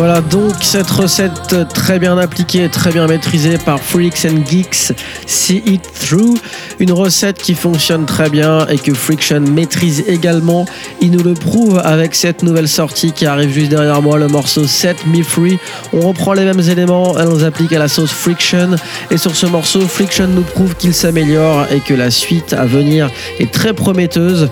Voilà 0.06 0.20
donc 0.20 0.52
cette 0.60 0.90
recette 0.90 1.56
très 1.72 1.98
bien 1.98 2.18
appliquée, 2.18 2.68
très 2.68 2.92
bien 2.92 3.06
maîtrisée 3.06 3.56
par 3.56 3.80
Freaks 3.80 4.26
and 4.26 4.44
Geeks, 4.46 4.92
See 5.24 5.62
It 5.64 5.80
Through. 5.98 6.36
Une 6.78 6.92
recette 6.92 7.38
qui 7.38 7.54
fonctionne 7.54 8.04
très 8.04 8.28
bien 8.28 8.66
et 8.66 8.76
que 8.76 8.92
Friction 8.92 9.40
maîtrise 9.40 10.04
également. 10.06 10.66
Il 11.00 11.12
nous 11.12 11.22
le 11.22 11.32
prouve 11.32 11.80
avec 11.82 12.14
cette 12.14 12.42
nouvelle 12.42 12.68
sortie 12.68 13.12
qui 13.12 13.24
arrive 13.24 13.48
juste 13.48 13.70
derrière 13.70 14.02
moi, 14.02 14.18
le 14.18 14.28
morceau 14.28 14.66
Set 14.66 15.06
Me 15.06 15.22
Free. 15.22 15.58
On 15.94 16.00
reprend 16.00 16.34
les 16.34 16.44
mêmes 16.44 16.60
éléments, 16.60 17.16
elle 17.18 17.28
nous 17.28 17.42
applique 17.42 17.72
à 17.72 17.78
la 17.78 17.88
sauce 17.88 18.12
Friction. 18.12 18.72
Et 19.10 19.16
sur 19.16 19.34
ce 19.34 19.46
morceau, 19.46 19.80
Friction 19.80 20.26
nous 20.26 20.42
prouve 20.42 20.74
qu'il 20.74 20.92
s'améliore 20.92 21.66
et 21.72 21.80
que 21.80 21.94
la 21.94 22.10
suite 22.10 22.52
à 22.52 22.66
venir 22.66 23.10
est 23.38 23.50
très 23.50 23.72
prometteuse. 23.72 24.50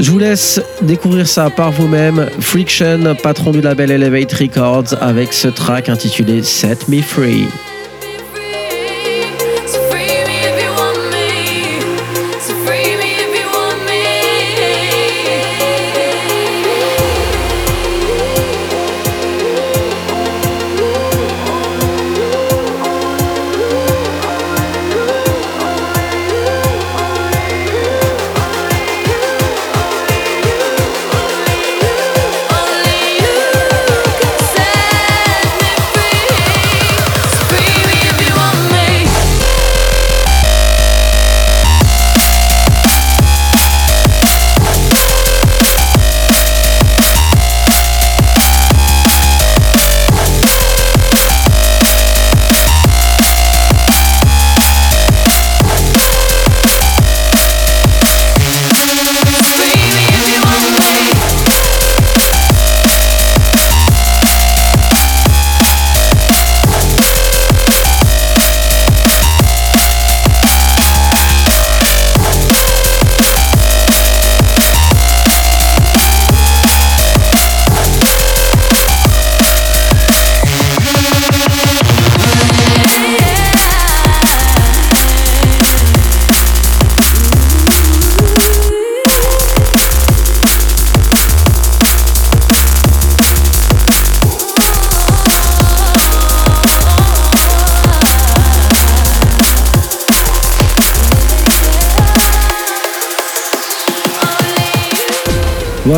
Je 0.00 0.10
vous 0.10 0.18
laisse 0.18 0.62
découvrir 0.80 1.28
ça 1.28 1.50
par 1.50 1.72
vous-même. 1.72 2.26
Friction, 2.40 3.14
patron 3.22 3.50
du 3.50 3.60
label 3.60 3.90
Elevate 3.90 4.32
Records, 4.32 4.94
avec 4.98 5.34
ce 5.34 5.48
track 5.48 5.90
intitulé 5.90 6.42
Set 6.42 6.88
Me 6.88 7.02
Free. 7.02 7.46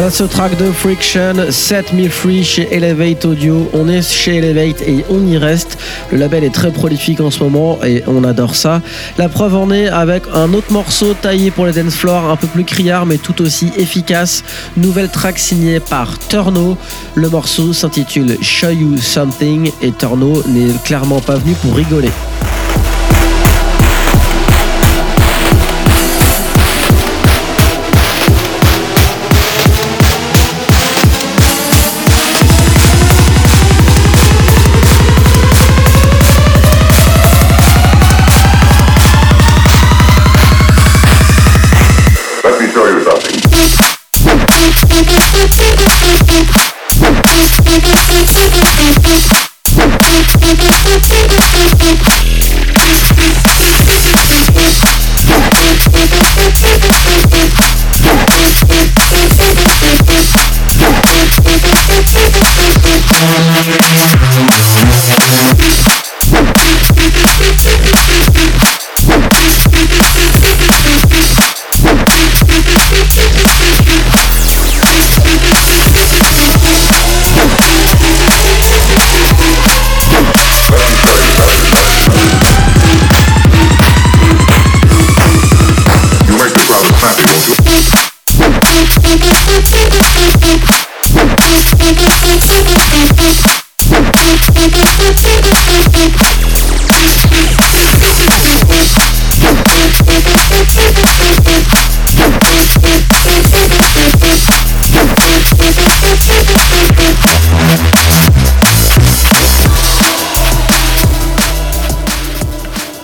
Voilà 0.03 0.17
ce 0.17 0.25
track 0.25 0.57
de 0.57 0.73
Friction, 0.73 1.35
Set 1.51 1.93
Me 1.93 2.09
Free 2.09 2.43
chez 2.43 2.67
Elevate 2.75 3.25
Audio. 3.25 3.71
On 3.73 3.89
est 3.89 4.03
chez 4.03 4.39
Elevate 4.39 4.83
et 4.83 5.05
on 5.09 5.25
y 5.25 5.39
reste. 5.39 5.79
Le 6.11 6.19
label 6.19 6.43
est 6.43 6.53
très 6.53 6.73
prolifique 6.73 7.21
en 7.21 7.31
ce 7.31 7.45
moment 7.45 7.79
et 7.85 8.03
on 8.09 8.25
adore 8.25 8.57
ça. 8.57 8.83
La 9.17 9.29
preuve 9.29 9.55
en 9.55 9.71
est 9.71 9.87
avec 9.87 10.25
un 10.35 10.55
autre 10.55 10.73
morceau 10.73 11.15
taillé 11.15 11.53
pour 11.53 11.67
les 11.67 11.73
dance 11.73 11.95
floors, 11.95 12.29
un 12.29 12.35
peu 12.35 12.49
plus 12.49 12.65
criard 12.65 13.07
mais 13.07 13.17
tout 13.17 13.41
aussi 13.43 13.71
efficace. 13.77 14.43
Nouvelle 14.77 15.09
track 15.09 15.39
signée 15.39 15.79
par 15.79 16.19
Turno. 16.19 16.77
Le 17.15 17.31
morceau 17.31 17.73
s'intitule 17.73 18.39
Show 18.43 18.71
You 18.71 18.97
Something 18.97 19.71
et 19.83 19.93
Turno 19.93 20.43
n'est 20.49 20.73
clairement 20.83 21.21
pas 21.21 21.37
venu 21.37 21.55
pour 21.63 21.77
rigoler. 21.77 22.11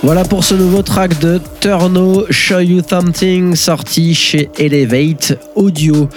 Voilà 0.09 0.23
pour 0.23 0.43
ce 0.43 0.55
nouveau 0.55 0.81
track 0.81 1.19
de 1.19 1.39
Turno 1.59 2.25
Show 2.31 2.61
You 2.61 2.81
Something 2.81 3.55
sorti 3.55 4.15
chez 4.15 4.49
Elevate 4.57 5.37
Audio. 5.53 6.09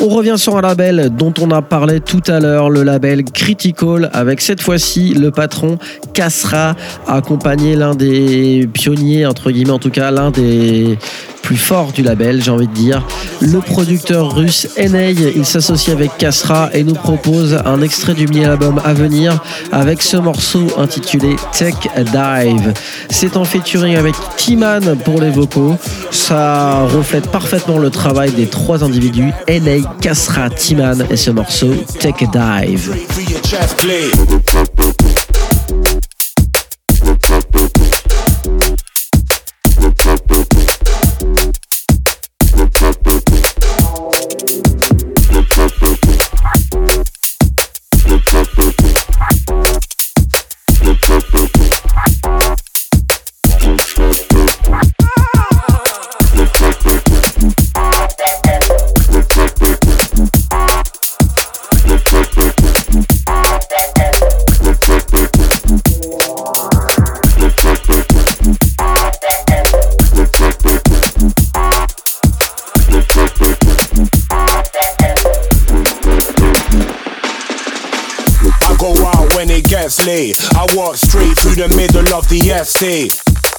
On 0.00 0.08
revient 0.08 0.34
sur 0.36 0.56
un 0.56 0.62
label 0.62 1.12
dont 1.16 1.32
on 1.40 1.52
a 1.52 1.62
parlé 1.62 2.00
tout 2.00 2.22
à 2.26 2.40
l'heure, 2.40 2.70
le 2.70 2.82
label 2.82 3.22
Critical, 3.22 4.10
avec 4.12 4.40
cette 4.40 4.60
fois-ci 4.60 5.14
le 5.14 5.30
patron 5.30 5.78
Kasra, 6.12 6.74
accompagné 7.06 7.76
l'un 7.76 7.94
des 7.94 8.68
pionniers, 8.72 9.26
entre 9.26 9.52
guillemets 9.52 9.70
en 9.70 9.78
tout 9.78 9.90
cas, 9.90 10.10
l'un 10.10 10.32
des 10.32 10.98
plus 11.46 11.72
du 11.94 12.02
label, 12.02 12.42
j'ai 12.42 12.50
envie 12.50 12.66
de 12.66 12.72
dire. 12.72 13.06
Le 13.40 13.60
producteur 13.60 14.34
russe 14.34 14.66
Enei, 14.76 15.14
il 15.36 15.46
s'associe 15.46 15.94
avec 15.94 16.18
Kasra 16.18 16.70
et 16.72 16.82
nous 16.82 16.94
propose 16.94 17.56
un 17.64 17.82
extrait 17.82 18.14
du 18.14 18.26
mini-album 18.26 18.80
à 18.84 18.92
venir 18.92 19.40
avec 19.70 20.02
ce 20.02 20.16
morceau 20.16 20.66
intitulé 20.76 21.36
Tech 21.56 21.76
Dive. 21.96 22.74
C'est 23.10 23.36
en 23.36 23.44
featuring 23.44 23.94
avec 23.94 24.16
Timan 24.36 24.96
pour 25.04 25.20
les 25.20 25.30
vocaux. 25.30 25.76
Ça 26.10 26.80
reflète 26.92 27.30
parfaitement 27.30 27.78
le 27.78 27.90
travail 27.90 28.32
des 28.32 28.46
trois 28.46 28.82
individus, 28.82 29.30
Enei, 29.48 29.84
Kasra, 30.00 30.50
Timan 30.50 31.06
et 31.10 31.16
ce 31.16 31.30
morceau 31.30 31.72
Tech 32.00 32.16
Dive. 32.32 32.92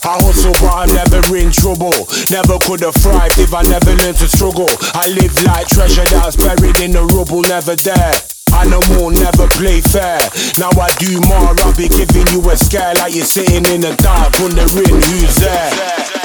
I 0.02 0.18
hustle, 0.26 0.54
but 0.54 0.74
I'm 0.74 0.90
never 0.90 1.22
in 1.38 1.52
trouble. 1.52 1.94
Never 2.34 2.58
could 2.66 2.82
have 2.82 2.96
thrived 2.96 3.38
if 3.38 3.54
I 3.54 3.62
never 3.62 3.94
learned 3.94 4.18
to 4.18 4.28
struggle. 4.28 4.66
I 4.98 5.06
live 5.14 5.38
like 5.46 5.68
treasure 5.68 6.04
that's 6.06 6.36
buried 6.36 6.80
in 6.82 6.98
the 6.98 7.06
rubble, 7.14 7.44
never 7.44 7.76
there. 7.76 8.14
Animal 8.58 9.12
never 9.12 9.46
play 9.54 9.82
fair. 9.82 10.18
Now 10.58 10.74
I 10.82 10.90
do 10.98 11.22
more, 11.30 11.54
I'll 11.62 11.78
be 11.78 11.90
giving 11.90 12.26
you 12.34 12.42
a 12.50 12.58
scare 12.58 12.96
like 12.96 13.14
you're 13.14 13.26
sitting 13.26 13.66
in 13.70 13.82
the 13.82 13.94
dark, 14.02 14.34
wondering 14.40 14.90
who's 14.90 15.36
there. 15.36 16.17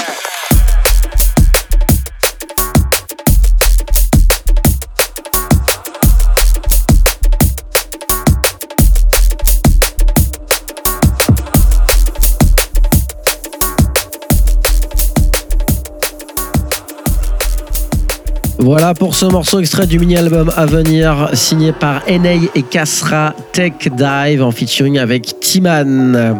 Voilà 18.63 18.93
pour 18.93 19.13
ce 19.13 19.25
morceau 19.25 19.59
extrait 19.59 19.87
du 19.87 19.99
mini-album 19.99 20.49
à 20.55 20.65
venir 20.65 21.31
signé 21.33 21.73
par 21.73 22.01
Enei 22.07 22.49
et 22.55 22.63
Kasra 22.63 23.35
Tech 23.51 23.73
Dive 23.91 24.41
en 24.41 24.51
featuring 24.51 24.99
avec 24.99 25.37
Timan. 25.41 26.39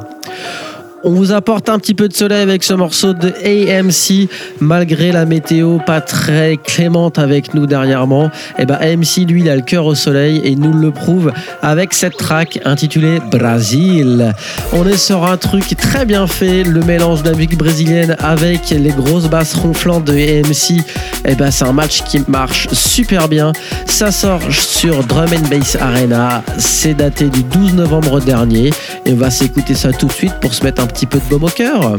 On 1.05 1.11
vous 1.11 1.33
apporte 1.33 1.67
un 1.67 1.79
petit 1.79 1.93
peu 1.93 2.07
de 2.07 2.13
soleil 2.13 2.41
avec 2.41 2.63
ce 2.63 2.73
morceau 2.73 3.13
de 3.13 3.27
AMC, 3.43 4.29
malgré 4.61 5.11
la 5.11 5.25
météo 5.25 5.79
pas 5.79 5.99
très 5.99 6.55
clémente 6.55 7.19
avec 7.19 7.53
nous 7.53 7.65
dernièrement. 7.65 8.31
Et 8.57 8.65
ben 8.65 8.75
AMC, 8.75 9.27
lui, 9.27 9.41
il 9.41 9.49
a 9.49 9.55
le 9.57 9.63
cœur 9.63 9.85
au 9.85 9.95
soleil 9.95 10.39
et 10.45 10.55
nous 10.55 10.71
le 10.71 10.91
prouve 10.91 11.33
avec 11.61 11.93
cette 11.93 12.15
track 12.15 12.59
intitulée 12.63 13.19
Brasil. 13.29 14.33
On 14.71 14.87
est 14.87 14.95
sur 14.95 15.25
un 15.25 15.35
truc 15.35 15.75
très 15.75 16.05
bien 16.05 16.25
fait, 16.25 16.63
le 16.63 16.79
mélange 16.79 17.21
de 17.21 17.31
la 17.31 17.35
musique 17.35 17.57
brésilienne 17.57 18.15
avec 18.19 18.69
les 18.69 18.91
grosses 18.91 19.27
basses 19.27 19.55
ronflantes 19.55 20.05
de 20.05 20.13
AMC. 20.13 20.85
Et 21.25 21.35
ben 21.35 21.51
c'est 21.51 21.65
un 21.65 21.73
match 21.73 22.03
qui 22.03 22.21
marche 22.29 22.69
super 22.71 23.27
bien. 23.27 23.51
Ça 23.85 24.11
sort 24.11 24.41
sur 24.49 25.03
Drum 25.03 25.27
and 25.33 25.49
Bass 25.49 25.75
Arena. 25.75 26.43
C'est 26.57 26.93
daté 26.93 27.25
du 27.25 27.43
12 27.43 27.73
novembre 27.73 28.21
dernier 28.21 28.69
et 29.05 29.11
on 29.11 29.17
va 29.17 29.29
s'écouter 29.29 29.75
ça 29.75 29.91
tout 29.91 30.07
de 30.07 30.13
suite 30.13 30.33
pour 30.39 30.53
se 30.53 30.63
mettre 30.63 30.81
un 30.81 30.87
petit 30.93 31.05
peu 31.07 31.17
de 31.17 31.23
baume 31.25 31.45
au 31.45 31.49
cœur. 31.49 31.95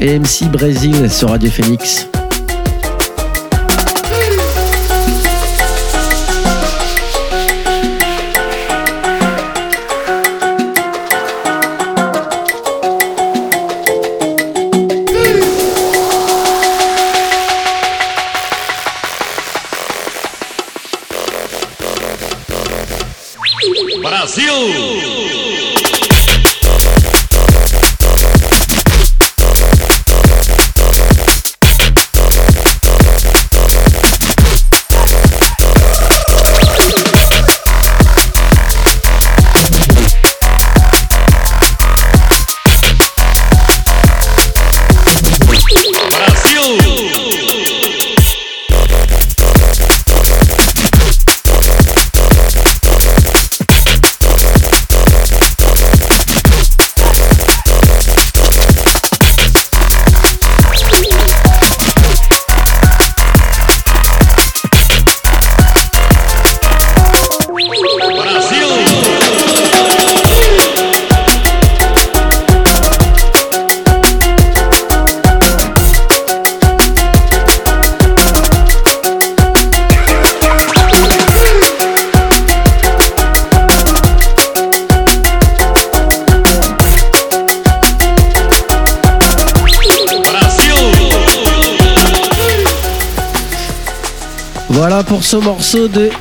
AMC 0.00 0.50
Brésil 0.50 1.10
sur 1.10 1.28
Radio 1.28 1.50
Phoenix. 1.50 2.11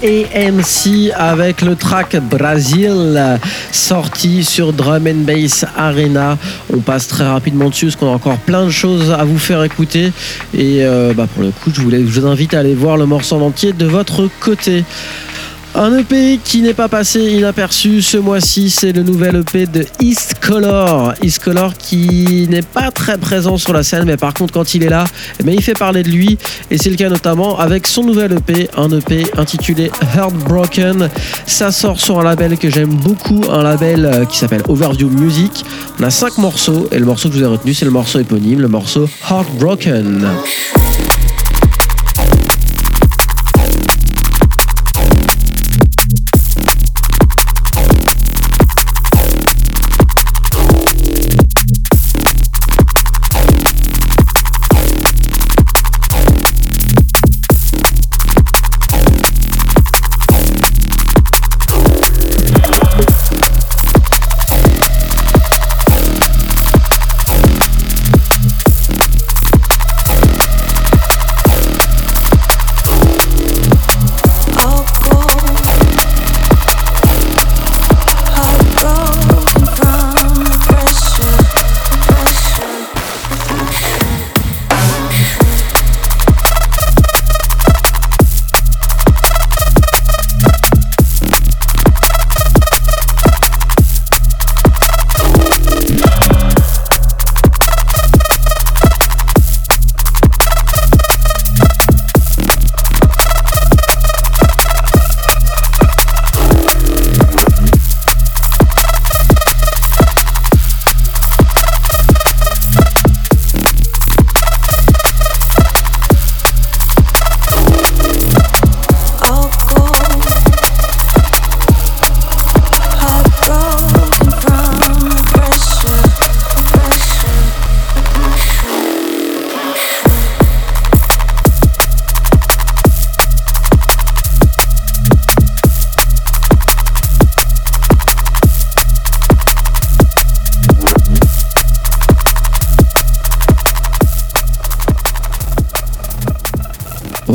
AMC 0.03 1.11
avec 1.15 1.61
le 1.61 1.75
track 1.75 2.17
Brazil 2.29 3.39
sorti 3.71 4.43
sur 4.43 4.73
Drum 4.73 5.07
and 5.07 5.23
Bass 5.25 5.65
Arena. 5.75 6.37
On 6.73 6.79
passe 6.79 7.07
très 7.07 7.27
rapidement 7.27 7.69
dessus 7.69 7.87
parce 7.87 7.95
qu'on 7.95 8.07
a 8.07 8.15
encore 8.15 8.37
plein 8.37 8.65
de 8.65 8.71
choses 8.71 9.11
à 9.11 9.23
vous 9.23 9.39
faire 9.39 9.63
écouter. 9.63 10.11
Et 10.53 10.83
euh, 10.83 11.13
bah, 11.13 11.27
pour 11.33 11.43
le 11.43 11.51
coup, 11.51 11.71
je, 11.73 11.81
je 11.81 12.19
vous 12.19 12.27
invite 12.27 12.53
à 12.53 12.59
aller 12.59 12.73
voir 12.73 12.97
le 12.97 13.05
morceau 13.05 13.35
en 13.37 13.41
entier 13.41 13.73
de 13.73 13.85
votre 13.85 14.29
côté. 14.39 14.83
Un 15.73 15.97
EP 15.97 16.37
qui 16.43 16.61
n'est 16.61 16.73
pas 16.73 16.89
passé 16.89 17.19
inaperçu 17.19 18.01
ce 18.01 18.17
mois-ci, 18.17 18.69
c'est 18.69 18.91
le 18.91 19.03
nouvel 19.03 19.37
EP 19.37 19.65
de 19.65 19.85
East 20.01 20.35
Color. 20.41 21.13
East 21.23 21.41
Color 21.41 21.75
qui 21.77 22.45
n'est 22.49 22.61
pas 22.61 22.91
très 22.91 23.17
présent 23.17 23.55
sur 23.55 23.71
la 23.71 23.81
scène, 23.81 24.03
mais 24.05 24.17
par 24.17 24.33
contre 24.33 24.53
quand 24.53 24.75
il 24.75 24.83
est 24.83 24.89
là, 24.89 25.05
eh 25.39 25.43
bien, 25.43 25.53
il 25.53 25.63
fait 25.63 25.73
parler 25.73 26.03
de 26.03 26.09
lui. 26.09 26.37
Et 26.69 26.77
c'est 26.77 26.89
le 26.89 26.97
cas 26.97 27.07
notamment 27.07 27.57
avec 27.57 27.87
son 27.87 28.03
nouvel 28.03 28.33
EP, 28.33 28.69
un 28.75 28.89
EP 28.89 29.23
intitulé 29.37 29.91
Heartbroken. 30.13 31.09
Ça 31.45 31.71
sort 31.71 32.01
sur 32.01 32.19
un 32.19 32.23
label 32.23 32.57
que 32.57 32.69
j'aime 32.69 32.93
beaucoup, 32.93 33.41
un 33.49 33.63
label 33.63 34.05
euh, 34.05 34.25
qui 34.25 34.37
s'appelle 34.37 34.63
Overview 34.67 35.09
Music. 35.09 35.63
On 35.99 36.03
a 36.03 36.09
cinq 36.09 36.37
morceaux 36.37 36.89
et 36.91 36.99
le 36.99 37.05
morceau 37.05 37.29
que 37.29 37.35
je 37.35 37.39
vous 37.39 37.45
ai 37.45 37.49
retenu, 37.49 37.73
c'est 37.73 37.85
le 37.85 37.91
morceau 37.91 38.19
éponyme, 38.19 38.59
le 38.59 38.67
morceau 38.67 39.09
Heartbroken. 39.29 40.27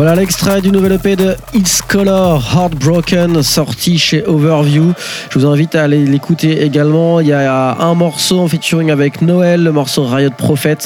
Voilà 0.07 0.21
l'extrait 0.21 0.61
du 0.61 0.71
nouvel 0.71 0.93
EP 0.93 1.17
de 1.17 1.35
It's 1.53 1.83
Color 1.83 2.41
Heartbroken 2.55 3.43
sorti 3.43 3.99
chez 3.99 4.25
Overview. 4.25 4.93
Je 5.31 5.37
vous 5.37 5.47
invite 5.47 5.75
à 5.75 5.83
aller 5.83 6.05
l'écouter 6.05 6.63
également. 6.63 7.19
Il 7.19 7.27
y 7.27 7.33
a 7.33 7.77
un 7.81 7.95
morceau 7.95 8.39
en 8.39 8.47
featuring 8.47 8.93
avec 8.93 9.21
Noël, 9.21 9.65
le 9.65 9.73
morceau 9.73 10.05
Riot 10.05 10.31
Prophet, 10.31 10.79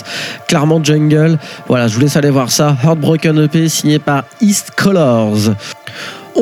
clairement 0.48 0.82
Jungle. 0.82 1.38
Voilà, 1.68 1.86
je 1.86 1.96
vous 1.96 2.00
laisse 2.00 2.16
aller 2.16 2.30
voir 2.30 2.50
ça. 2.50 2.78
Heartbroken 2.82 3.44
EP 3.44 3.68
signé 3.68 3.98
par 3.98 4.24
East 4.40 4.70
Colors. 4.74 5.50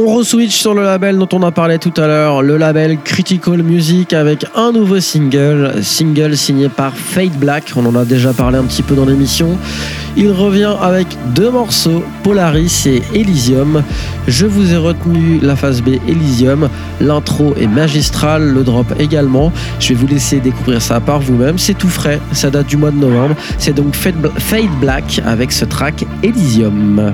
On 0.01 0.17
re-switch 0.17 0.57
sur 0.57 0.75
le 0.75 0.85
label 0.85 1.19
dont 1.19 1.29
on 1.33 1.43
a 1.43 1.51
parlé 1.51 1.81
tout 1.81 1.93
à 1.97 2.07
l'heure, 2.07 2.41
le 2.41 2.57
label 2.57 2.99
Critical 3.03 3.65
Music 3.65 4.13
avec 4.13 4.47
un 4.55 4.71
nouveau 4.71 5.01
single, 5.01 5.83
single 5.83 6.37
signé 6.37 6.69
par 6.69 6.97
Fade 6.97 7.37
Black, 7.37 7.73
on 7.75 7.85
en 7.85 7.97
a 7.97 8.05
déjà 8.05 8.33
parlé 8.33 8.59
un 8.59 8.63
petit 8.63 8.85
peu 8.85 8.95
dans 8.95 9.07
l'émission. 9.07 9.59
Il 10.17 10.31
revient 10.31 10.73
avec 10.81 11.09
deux 11.35 11.51
morceaux, 11.51 12.05
Polaris 12.23 12.85
et 12.87 13.03
Elysium. 13.13 13.83
Je 14.29 14.47
vous 14.47 14.73
ai 14.73 14.77
retenu 14.77 15.41
la 15.43 15.57
phase 15.57 15.83
B 15.83 15.99
Elysium, 16.07 16.69
l'intro 17.01 17.57
est 17.57 17.67
magistral, 17.67 18.55
le 18.55 18.63
drop 18.63 18.87
également. 19.01 19.51
Je 19.81 19.89
vais 19.89 19.95
vous 19.97 20.07
laisser 20.07 20.39
découvrir 20.39 20.81
ça 20.81 21.01
par 21.01 21.19
vous-même, 21.19 21.59
c'est 21.59 21.77
tout 21.77 21.89
frais, 21.89 22.21
ça 22.31 22.51
date 22.51 22.69
du 22.69 22.77
mois 22.77 22.93
de 22.93 22.99
novembre. 22.99 23.35
C'est 23.59 23.75
donc 23.75 23.97
Fade 23.97 24.79
Black 24.81 25.21
avec 25.27 25.51
ce 25.51 25.65
track 25.65 26.05
Elysium. 26.23 27.13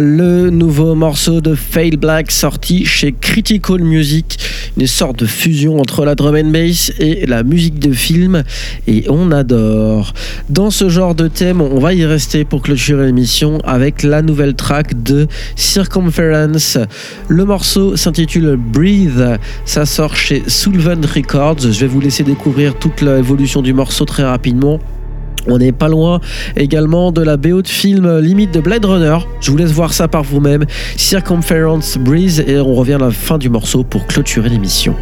Le 0.00 0.50
nouveau 0.50 0.94
morceau 0.94 1.40
de 1.40 1.54
Fail 1.54 1.96
Black 1.96 2.30
sorti 2.30 2.84
chez 2.84 3.12
Critical 3.12 3.80
Music, 3.80 4.38
une 4.76 4.86
sorte 4.86 5.20
de 5.20 5.26
fusion 5.26 5.80
entre 5.80 6.04
la 6.04 6.14
drum 6.14 6.36
and 6.36 6.50
bass 6.50 6.92
et 6.98 7.26
la 7.26 7.42
musique 7.42 7.78
de 7.78 7.92
film 7.92 8.42
et 8.86 9.04
on 9.08 9.30
adore. 9.30 10.14
Dans 10.48 10.70
ce 10.70 10.88
genre 10.88 11.14
de 11.14 11.28
thème, 11.28 11.60
on 11.60 11.78
va 11.78 11.94
y 11.94 12.04
rester 12.04 12.44
pour 12.44 12.62
clôturer 12.62 13.06
l'émission 13.06 13.58
avec 13.64 14.02
la 14.02 14.22
nouvelle 14.22 14.54
track 14.54 15.02
de 15.02 15.26
Circumference. 15.56 16.78
Le 17.28 17.44
morceau 17.44 17.96
s'intitule 17.96 18.56
Breathe, 18.56 19.38
ça 19.64 19.86
sort 19.86 20.16
chez 20.16 20.42
Sullivan 20.46 21.04
Records. 21.04 21.60
Je 21.60 21.80
vais 21.80 21.86
vous 21.86 22.00
laisser 22.00 22.24
découvrir 22.24 22.78
toute 22.78 23.00
l'évolution 23.00 23.62
du 23.62 23.72
morceau 23.72 24.04
très 24.04 24.24
rapidement. 24.24 24.80
On 25.48 25.58
n'est 25.58 25.72
pas 25.72 25.88
loin 25.88 26.20
également 26.56 27.10
de 27.10 27.22
la 27.22 27.36
BO 27.36 27.62
de 27.62 27.68
film 27.68 28.18
limite 28.18 28.52
de 28.52 28.60
Blade 28.60 28.84
Runner. 28.84 29.16
Je 29.40 29.50
vous 29.50 29.56
laisse 29.56 29.72
voir 29.72 29.92
ça 29.94 30.06
par 30.06 30.22
vous-même. 30.22 30.64
Circumference 30.96 31.96
Breeze 31.96 32.44
et 32.46 32.58
on 32.58 32.74
revient 32.74 32.94
à 32.94 32.98
la 32.98 33.10
fin 33.10 33.38
du 33.38 33.48
morceau 33.48 33.82
pour 33.82 34.06
clôturer 34.06 34.50
l'émission. 34.50 34.94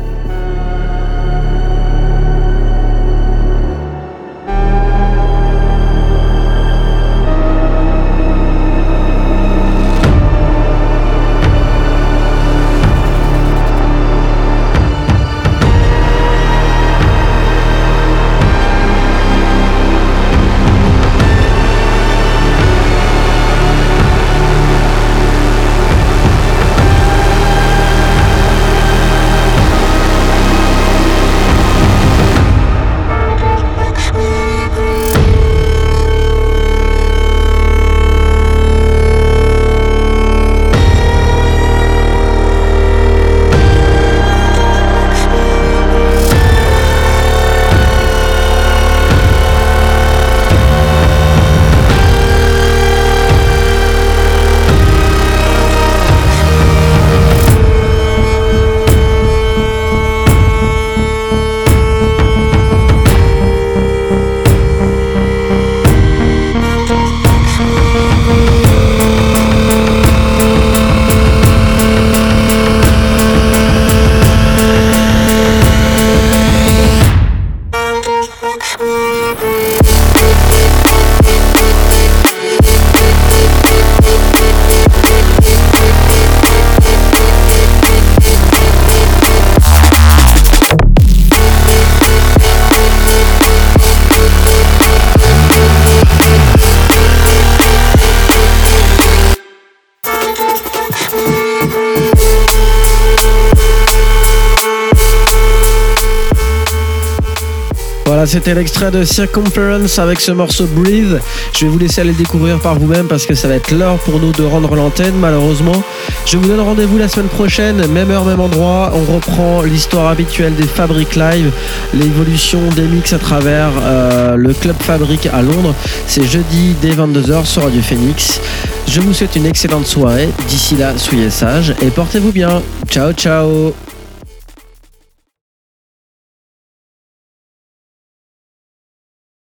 C'était 108.36 108.54
l'extrait 108.54 108.90
de 108.90 109.02
Circumference 109.02 109.98
avec 109.98 110.20
ce 110.20 110.30
morceau 110.30 110.66
Breathe. 110.66 111.22
Je 111.54 111.64
vais 111.64 111.70
vous 111.70 111.78
laisser 111.78 112.02
aller 112.02 112.10
le 112.10 112.18
découvrir 112.18 112.58
par 112.58 112.78
vous-même 112.78 113.08
parce 113.08 113.24
que 113.24 113.34
ça 113.34 113.48
va 113.48 113.54
être 113.54 113.70
l'heure 113.70 113.96
pour 114.00 114.20
nous 114.20 114.30
de 114.32 114.42
rendre 114.42 114.74
l'antenne, 114.74 115.14
malheureusement. 115.18 115.82
Je 116.26 116.36
vous 116.36 116.46
donne 116.46 116.60
rendez-vous 116.60 116.98
la 116.98 117.08
semaine 117.08 117.28
prochaine, 117.28 117.86
même 117.86 118.10
heure, 118.10 118.26
même 118.26 118.40
endroit. 118.40 118.92
On 118.94 119.14
reprend 119.14 119.62
l'histoire 119.62 120.08
habituelle 120.08 120.54
des 120.54 120.66
Fabric 120.66 121.16
Live, 121.16 121.50
l'évolution 121.94 122.60
des 122.76 122.82
mix 122.82 123.14
à 123.14 123.18
travers 123.18 123.70
euh, 123.80 124.36
le 124.36 124.52
Club 124.52 124.76
Fabric 124.80 125.30
à 125.32 125.40
Londres. 125.40 125.74
C'est 126.06 126.26
jeudi 126.26 126.74
dès 126.82 126.90
22h 126.90 127.46
sur 127.46 127.62
Radio 127.62 127.80
Phoenix. 127.80 128.38
Je 128.86 129.00
vous 129.00 129.14
souhaite 129.14 129.34
une 129.36 129.46
excellente 129.46 129.86
soirée. 129.86 130.28
D'ici 130.46 130.76
là, 130.76 130.92
soyez 130.98 131.30
sages 131.30 131.74
et 131.80 131.86
portez-vous 131.86 132.32
bien. 132.32 132.60
Ciao, 132.90 133.14
ciao 133.14 133.72